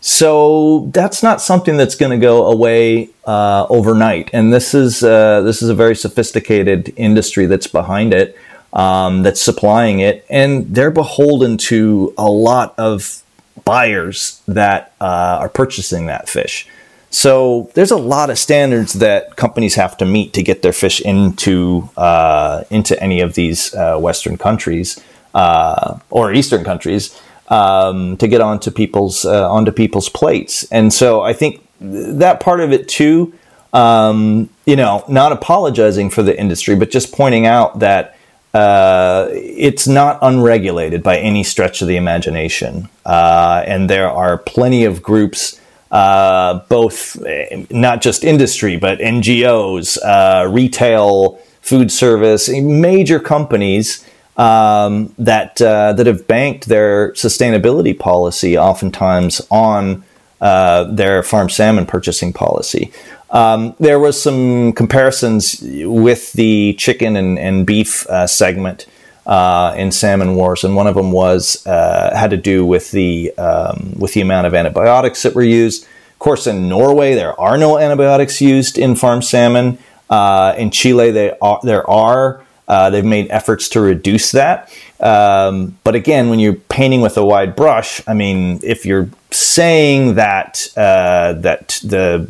So 0.00 0.90
that's 0.92 1.22
not 1.22 1.40
something 1.40 1.78
that's 1.78 1.94
going 1.94 2.12
to 2.12 2.18
go 2.18 2.44
away 2.46 3.08
uh, 3.26 3.64
overnight. 3.70 4.28
And 4.34 4.52
this 4.52 4.74
is 4.74 5.02
uh, 5.02 5.40
this 5.42 5.62
is 5.62 5.70
a 5.70 5.74
very 5.74 5.96
sophisticated 5.96 6.92
industry 6.96 7.46
that's 7.46 7.68
behind 7.68 8.12
it 8.12 8.36
um, 8.74 9.22
that's 9.22 9.40
supplying 9.40 10.00
it, 10.00 10.26
and 10.28 10.74
they're 10.74 10.90
beholden 10.90 11.56
to 11.56 12.12
a 12.18 12.28
lot 12.28 12.74
of 12.76 13.22
buyers 13.64 14.42
that 14.46 14.92
uh, 15.00 15.38
are 15.40 15.48
purchasing 15.48 16.06
that 16.06 16.28
fish. 16.28 16.68
So 17.10 17.70
there's 17.74 17.92
a 17.92 17.96
lot 17.96 18.28
of 18.28 18.38
standards 18.38 18.94
that 18.94 19.36
companies 19.36 19.76
have 19.76 19.96
to 19.98 20.04
meet 20.04 20.32
to 20.32 20.42
get 20.42 20.62
their 20.62 20.72
fish 20.72 21.00
into 21.00 21.88
uh, 21.96 22.64
into 22.70 23.00
any 23.00 23.20
of 23.20 23.34
these 23.34 23.72
uh, 23.74 23.96
Western 23.98 24.36
countries 24.36 25.00
uh, 25.32 25.98
or 26.10 26.32
Eastern 26.32 26.64
countries 26.64 27.16
um, 27.48 28.16
to 28.16 28.26
get 28.26 28.40
onto 28.40 28.72
people's 28.72 29.24
uh, 29.24 29.48
onto 29.48 29.70
people's 29.70 30.08
plates. 30.08 30.64
And 30.72 30.92
so 30.92 31.22
I 31.22 31.32
think 31.32 31.64
that 31.80 32.40
part 32.40 32.60
of 32.60 32.72
it 32.72 32.88
too. 32.88 33.32
Um, 33.72 34.50
you 34.66 34.76
know, 34.76 35.04
not 35.08 35.32
apologizing 35.32 36.08
for 36.10 36.22
the 36.22 36.38
industry, 36.38 36.76
but 36.76 36.90
just 36.90 37.12
pointing 37.12 37.44
out 37.44 37.80
that 37.80 38.13
uh, 38.54 39.26
it's 39.32 39.88
not 39.88 40.18
unregulated 40.22 41.02
by 41.02 41.18
any 41.18 41.42
stretch 41.42 41.82
of 41.82 41.88
the 41.88 41.96
imagination. 41.96 42.88
Uh, 43.04 43.64
and 43.66 43.90
there 43.90 44.08
are 44.08 44.38
plenty 44.38 44.84
of 44.84 45.02
groups, 45.02 45.60
uh, 45.90 46.60
both 46.68 47.20
eh, 47.26 47.66
not 47.70 48.00
just 48.00 48.22
industry, 48.22 48.76
but 48.76 49.00
NGOs, 49.00 49.98
uh, 50.04 50.48
retail, 50.48 51.38
food 51.62 51.90
service, 51.90 52.48
major 52.48 53.18
companies 53.18 54.08
um, 54.36 55.12
that, 55.18 55.60
uh, 55.60 55.92
that 55.94 56.06
have 56.06 56.28
banked 56.28 56.66
their 56.66 57.12
sustainability 57.12 57.98
policy 57.98 58.56
oftentimes 58.56 59.40
on 59.50 60.04
uh, 60.40 60.84
their 60.84 61.22
farm 61.24 61.48
salmon 61.48 61.86
purchasing 61.86 62.32
policy. 62.32 62.92
Um, 63.34 63.74
there 63.80 63.98
was 63.98 64.20
some 64.22 64.72
comparisons 64.72 65.60
with 65.60 66.32
the 66.34 66.74
chicken 66.74 67.16
and, 67.16 67.36
and 67.36 67.66
beef 67.66 68.06
uh, 68.06 68.28
segment 68.28 68.86
uh, 69.26 69.74
in 69.76 69.90
salmon 69.90 70.36
wars, 70.36 70.62
and 70.62 70.76
one 70.76 70.86
of 70.86 70.94
them 70.94 71.10
was 71.10 71.66
uh, 71.66 72.14
had 72.14 72.30
to 72.30 72.36
do 72.36 72.64
with 72.64 72.92
the 72.92 73.36
um, 73.36 73.94
with 73.98 74.14
the 74.14 74.20
amount 74.20 74.46
of 74.46 74.54
antibiotics 74.54 75.22
that 75.24 75.34
were 75.34 75.42
used. 75.42 75.82
Of 76.12 76.18
course, 76.20 76.46
in 76.46 76.68
Norway 76.68 77.14
there 77.14 77.38
are 77.40 77.58
no 77.58 77.76
antibiotics 77.76 78.40
used 78.40 78.78
in 78.78 78.94
farm 78.94 79.20
salmon. 79.20 79.78
Uh, 80.08 80.54
in 80.56 80.70
Chile, 80.70 81.10
they 81.10 81.36
are, 81.42 81.58
there 81.64 81.88
are. 81.90 82.44
Uh, 82.68 82.88
they've 82.88 83.04
made 83.04 83.28
efforts 83.30 83.68
to 83.70 83.80
reduce 83.80 84.32
that. 84.32 84.72
Um, 85.04 85.76
but 85.84 85.94
again, 85.94 86.30
when 86.30 86.38
you're 86.38 86.54
painting 86.54 87.02
with 87.02 87.18
a 87.18 87.24
wide 87.24 87.54
brush, 87.54 88.00
I 88.08 88.14
mean, 88.14 88.58
if 88.62 88.86
you're 88.86 89.10
saying 89.30 90.14
that 90.14 90.66
uh, 90.76 91.34
that 91.34 91.80
the 91.84 92.26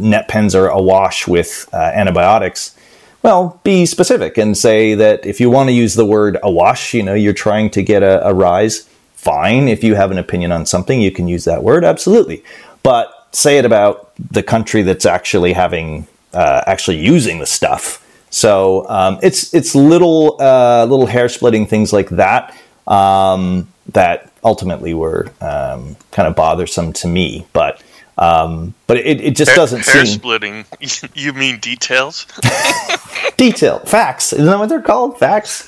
net 0.00 0.28
pens 0.28 0.54
are 0.54 0.68
awash 0.68 1.26
with 1.26 1.68
uh, 1.72 1.76
antibiotics, 1.76 2.76
well, 3.22 3.60
be 3.64 3.84
specific 3.84 4.38
and 4.38 4.56
say 4.56 4.94
that 4.94 5.26
if 5.26 5.40
you 5.40 5.50
want 5.50 5.68
to 5.70 5.72
use 5.72 5.94
the 5.94 6.04
word 6.04 6.38
awash, 6.42 6.94
you 6.94 7.02
know, 7.02 7.14
you're 7.14 7.32
trying 7.32 7.68
to 7.70 7.82
get 7.82 8.04
a, 8.04 8.24
a 8.28 8.32
rise. 8.32 8.88
Fine. 9.14 9.66
If 9.68 9.82
you 9.82 9.96
have 9.96 10.10
an 10.10 10.18
opinion 10.18 10.52
on 10.52 10.66
something, 10.66 11.00
you 11.00 11.10
can 11.10 11.26
use 11.26 11.44
that 11.46 11.64
word. 11.64 11.84
Absolutely. 11.84 12.44
But 12.84 13.26
say 13.32 13.58
it 13.58 13.64
about 13.64 14.12
the 14.30 14.42
country 14.42 14.82
that's 14.82 15.06
actually 15.06 15.54
having 15.54 16.06
uh, 16.32 16.62
actually 16.66 16.98
using 16.98 17.38
the 17.38 17.46
stuff 17.46 18.03
so 18.34 18.84
um, 18.88 19.20
it's 19.22 19.54
it's 19.54 19.76
little 19.76 20.36
uh, 20.40 20.84
little 20.86 21.06
hair 21.06 21.28
splitting 21.28 21.66
things 21.66 21.92
like 21.92 22.08
that 22.10 22.52
um, 22.88 23.68
that 23.92 24.32
ultimately 24.42 24.92
were 24.92 25.30
um, 25.40 25.96
kind 26.10 26.26
of 26.26 26.34
bothersome 26.34 26.92
to 26.94 27.08
me, 27.08 27.46
but. 27.52 27.80
Um, 28.16 28.74
but 28.86 28.98
it, 28.98 29.20
it 29.20 29.36
just 29.36 29.54
doesn't 29.56 29.84
hair 29.84 30.06
seem 30.06 30.18
splitting. 30.18 30.64
You 31.14 31.32
mean 31.32 31.58
details? 31.58 32.26
detail 33.36 33.78
facts. 33.80 34.32
Isn't 34.32 34.46
that 34.46 34.58
what 34.58 34.68
they're 34.68 34.82
called? 34.82 35.18
Facts. 35.18 35.66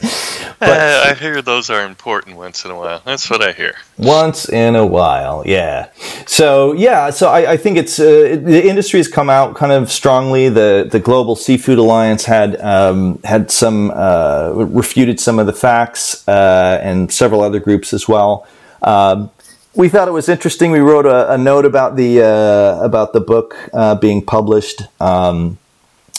But 0.58 0.70
uh, 0.70 1.04
I 1.06 1.14
hear 1.14 1.42
those 1.42 1.70
are 1.70 1.84
important 1.84 2.36
once 2.36 2.64
in 2.64 2.70
a 2.70 2.76
while. 2.76 3.02
That's 3.04 3.28
what 3.30 3.42
I 3.42 3.52
hear. 3.52 3.74
Once 3.98 4.48
in 4.48 4.76
a 4.76 4.86
while, 4.86 5.42
yeah. 5.46 5.90
So 6.26 6.72
yeah, 6.72 7.10
so 7.10 7.28
I, 7.28 7.52
I 7.52 7.56
think 7.56 7.76
it's 7.76 7.98
uh, 7.98 8.38
the 8.42 8.66
industry 8.66 8.98
has 8.98 9.08
come 9.08 9.30
out 9.30 9.54
kind 9.56 9.72
of 9.72 9.90
strongly. 9.90 10.48
The 10.48 10.88
the 10.90 11.00
Global 11.00 11.36
Seafood 11.36 11.78
Alliance 11.78 12.24
had 12.24 12.60
um, 12.60 13.20
had 13.24 13.50
some 13.50 13.90
uh, 13.90 14.52
refuted 14.54 15.20
some 15.20 15.38
of 15.38 15.46
the 15.46 15.52
facts, 15.52 16.26
uh, 16.28 16.78
and 16.82 17.12
several 17.12 17.40
other 17.42 17.60
groups 17.60 17.92
as 17.92 18.08
well. 18.08 18.46
Um, 18.82 19.30
we 19.76 19.90
thought 19.90 20.08
it 20.08 20.12
was 20.12 20.28
interesting. 20.28 20.72
We 20.72 20.80
wrote 20.80 21.06
a, 21.06 21.34
a 21.34 21.38
note 21.38 21.66
about 21.66 21.96
the 21.96 22.22
uh, 22.22 22.82
about 22.82 23.12
the 23.12 23.20
book 23.20 23.54
uh, 23.72 23.94
being 23.94 24.24
published, 24.24 24.82
um, 25.00 25.58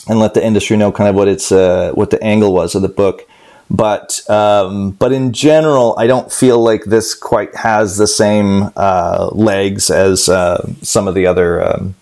and 0.07 0.19
let 0.19 0.35
the 0.35 0.45
industry 0.45 0.77
know 0.77 0.91
kind 0.91 1.09
of 1.09 1.15
what 1.15 1.27
its 1.27 1.51
uh, 1.51 1.91
what 1.93 2.11
the 2.11 2.23
angle 2.23 2.53
was 2.53 2.75
of 2.75 2.83
the 2.83 2.87
book. 2.89 3.27
But 3.69 4.21
um, 4.29 4.91
but 4.91 5.11
in 5.11 5.33
general, 5.33 5.95
I 5.97 6.07
don't 6.07 6.31
feel 6.31 6.63
like 6.63 6.85
this 6.85 7.15
quite 7.15 7.53
has 7.55 7.97
the 7.97 8.07
same 8.07 8.71
uh, 8.77 9.29
legs 9.33 9.89
as 9.89 10.29
uh, 10.29 10.65
some 10.83 11.07
of 11.07 11.15
the 11.15 11.25
other 11.25 11.63
um, 11.63 11.95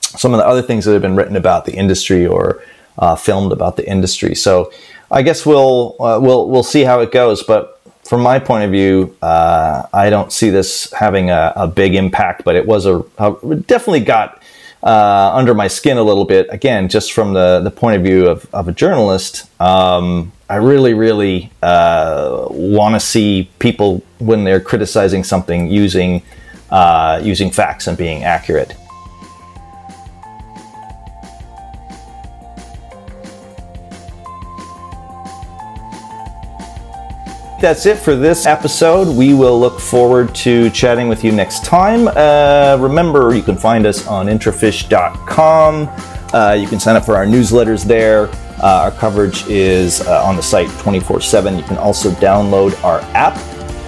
some 0.00 0.32
of 0.32 0.38
the 0.38 0.46
other 0.46 0.62
things 0.62 0.84
that 0.84 0.92
have 0.92 1.02
been 1.02 1.16
written 1.16 1.36
about 1.36 1.64
the 1.64 1.74
industry 1.74 2.26
or 2.26 2.62
uh, 2.96 3.16
filmed 3.16 3.52
about 3.52 3.76
the 3.76 3.86
industry. 3.88 4.34
So 4.34 4.72
I 5.10 5.22
guess 5.22 5.44
we'll 5.44 5.96
we'll 5.98 6.48
we'll 6.48 6.62
see 6.62 6.84
how 6.84 7.00
it 7.00 7.10
goes, 7.10 7.42
but 7.42 7.81
from 8.02 8.22
my 8.22 8.38
point 8.38 8.64
of 8.64 8.70
view, 8.70 9.16
uh, 9.22 9.86
I 9.92 10.10
don't 10.10 10.32
see 10.32 10.50
this 10.50 10.92
having 10.92 11.30
a, 11.30 11.52
a, 11.56 11.68
big 11.68 11.94
impact, 11.94 12.44
but 12.44 12.56
it 12.56 12.66
was 12.66 12.84
a, 12.84 13.04
a 13.18 13.56
definitely 13.66 14.00
got 14.00 14.42
uh, 14.82 15.30
under 15.34 15.54
my 15.54 15.68
skin 15.68 15.96
a 15.96 16.02
little 16.02 16.24
bit. 16.24 16.46
Again, 16.50 16.88
just 16.88 17.12
from 17.12 17.32
the, 17.32 17.60
the 17.60 17.70
point 17.70 17.96
of 17.96 18.02
view 18.02 18.26
of, 18.26 18.52
of 18.52 18.68
a 18.68 18.72
journalist, 18.72 19.48
um, 19.60 20.32
I 20.48 20.56
really, 20.56 20.94
really 20.94 21.50
uh, 21.62 22.46
want 22.50 22.94
to 22.94 23.00
see 23.00 23.48
people 23.58 24.02
when 24.18 24.44
they're 24.44 24.60
criticizing 24.60 25.24
something 25.24 25.68
using 25.68 26.22
uh, 26.70 27.20
using 27.22 27.50
facts 27.50 27.86
and 27.86 27.98
being 27.98 28.24
accurate. 28.24 28.74
That's 37.62 37.86
it 37.86 37.96
for 37.96 38.16
this 38.16 38.44
episode. 38.44 39.16
We 39.16 39.34
will 39.34 39.58
look 39.58 39.78
forward 39.78 40.34
to 40.34 40.68
chatting 40.70 41.08
with 41.08 41.22
you 41.22 41.30
next 41.30 41.64
time. 41.64 42.08
Uh, 42.08 42.76
remember, 42.80 43.36
you 43.36 43.42
can 43.42 43.56
find 43.56 43.86
us 43.86 44.04
on 44.08 44.26
intrafish.com. 44.26 45.88
Uh, 46.34 46.52
you 46.54 46.66
can 46.66 46.80
sign 46.80 46.96
up 46.96 47.04
for 47.04 47.14
our 47.14 47.24
newsletters 47.24 47.84
there. 47.84 48.28
Uh, 48.60 48.82
our 48.82 48.90
coverage 48.90 49.46
is 49.46 50.00
uh, 50.08 50.24
on 50.24 50.34
the 50.34 50.42
site 50.42 50.68
24 50.80 51.20
7. 51.20 51.56
You 51.56 51.62
can 51.62 51.78
also 51.78 52.10
download 52.10 52.82
our 52.82 53.00
app 53.14 53.38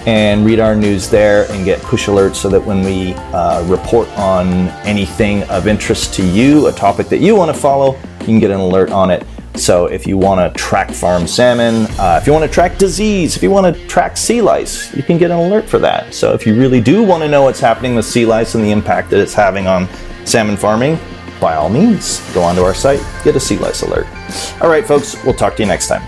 and 0.07 0.45
read 0.45 0.61
our 0.61 0.75
news 0.75 1.09
there 1.09 1.51
and 1.51 1.65
get 1.65 1.81
push 1.81 2.07
alerts 2.07 2.35
so 2.35 2.47
that 2.47 2.63
when 2.63 2.81
we 2.81 3.13
uh, 3.33 3.61
report 3.67 4.07
on 4.17 4.69
anything 4.85 5.43
of 5.49 5.67
interest 5.67 6.13
to 6.13 6.25
you, 6.25 6.67
a 6.67 6.71
topic 6.71 7.09
that 7.09 7.19
you 7.19 7.35
want 7.35 7.53
to 7.53 7.59
follow, 7.59 7.95
you 8.21 8.25
can 8.25 8.39
get 8.39 8.51
an 8.51 8.59
alert 8.59 8.89
on 8.91 9.11
it. 9.11 9.27
So 9.57 9.85
if 9.85 10.05
you 10.05 10.17
want 10.17 10.39
to 10.41 10.59
track 10.59 10.91
farm 10.91 11.27
salmon, 11.27 11.87
uh, 11.99 12.19
if 12.21 12.27
you 12.27 12.33
want 12.33 12.43
to 12.43 12.51
track 12.51 12.77
disease, 12.77 13.35
if 13.35 13.43
you 13.43 13.51
want 13.51 13.73
to 13.73 13.87
track 13.87 14.17
sea 14.17 14.41
lice, 14.41 14.93
you 14.95 15.03
can 15.03 15.17
get 15.17 15.31
an 15.31 15.37
alert 15.37 15.65
for 15.67 15.79
that. 15.79 16.13
So 16.13 16.33
if 16.33 16.45
you 16.45 16.55
really 16.55 16.81
do 16.81 17.03
want 17.03 17.23
to 17.23 17.29
know 17.29 17.43
what's 17.43 17.59
happening 17.59 17.95
with 17.95 18.05
sea 18.05 18.25
lice 18.25 18.55
and 18.55 18.63
the 18.63 18.71
impact 18.71 19.09
that 19.11 19.19
it's 19.19 19.33
having 19.33 19.67
on 19.67 19.87
salmon 20.25 20.57
farming, 20.57 20.99
by 21.39 21.55
all 21.55 21.69
means, 21.69 22.19
go 22.33 22.41
onto 22.41 22.61
our 22.61 22.73
site, 22.73 23.03
get 23.23 23.35
a 23.35 23.39
sea 23.39 23.57
lice 23.57 23.81
alert. 23.81 24.07
All 24.61 24.69
right, 24.69 24.85
folks, 24.85 25.21
we'll 25.23 25.33
talk 25.33 25.55
to 25.57 25.63
you 25.63 25.67
next 25.67 25.87
time. 25.87 26.01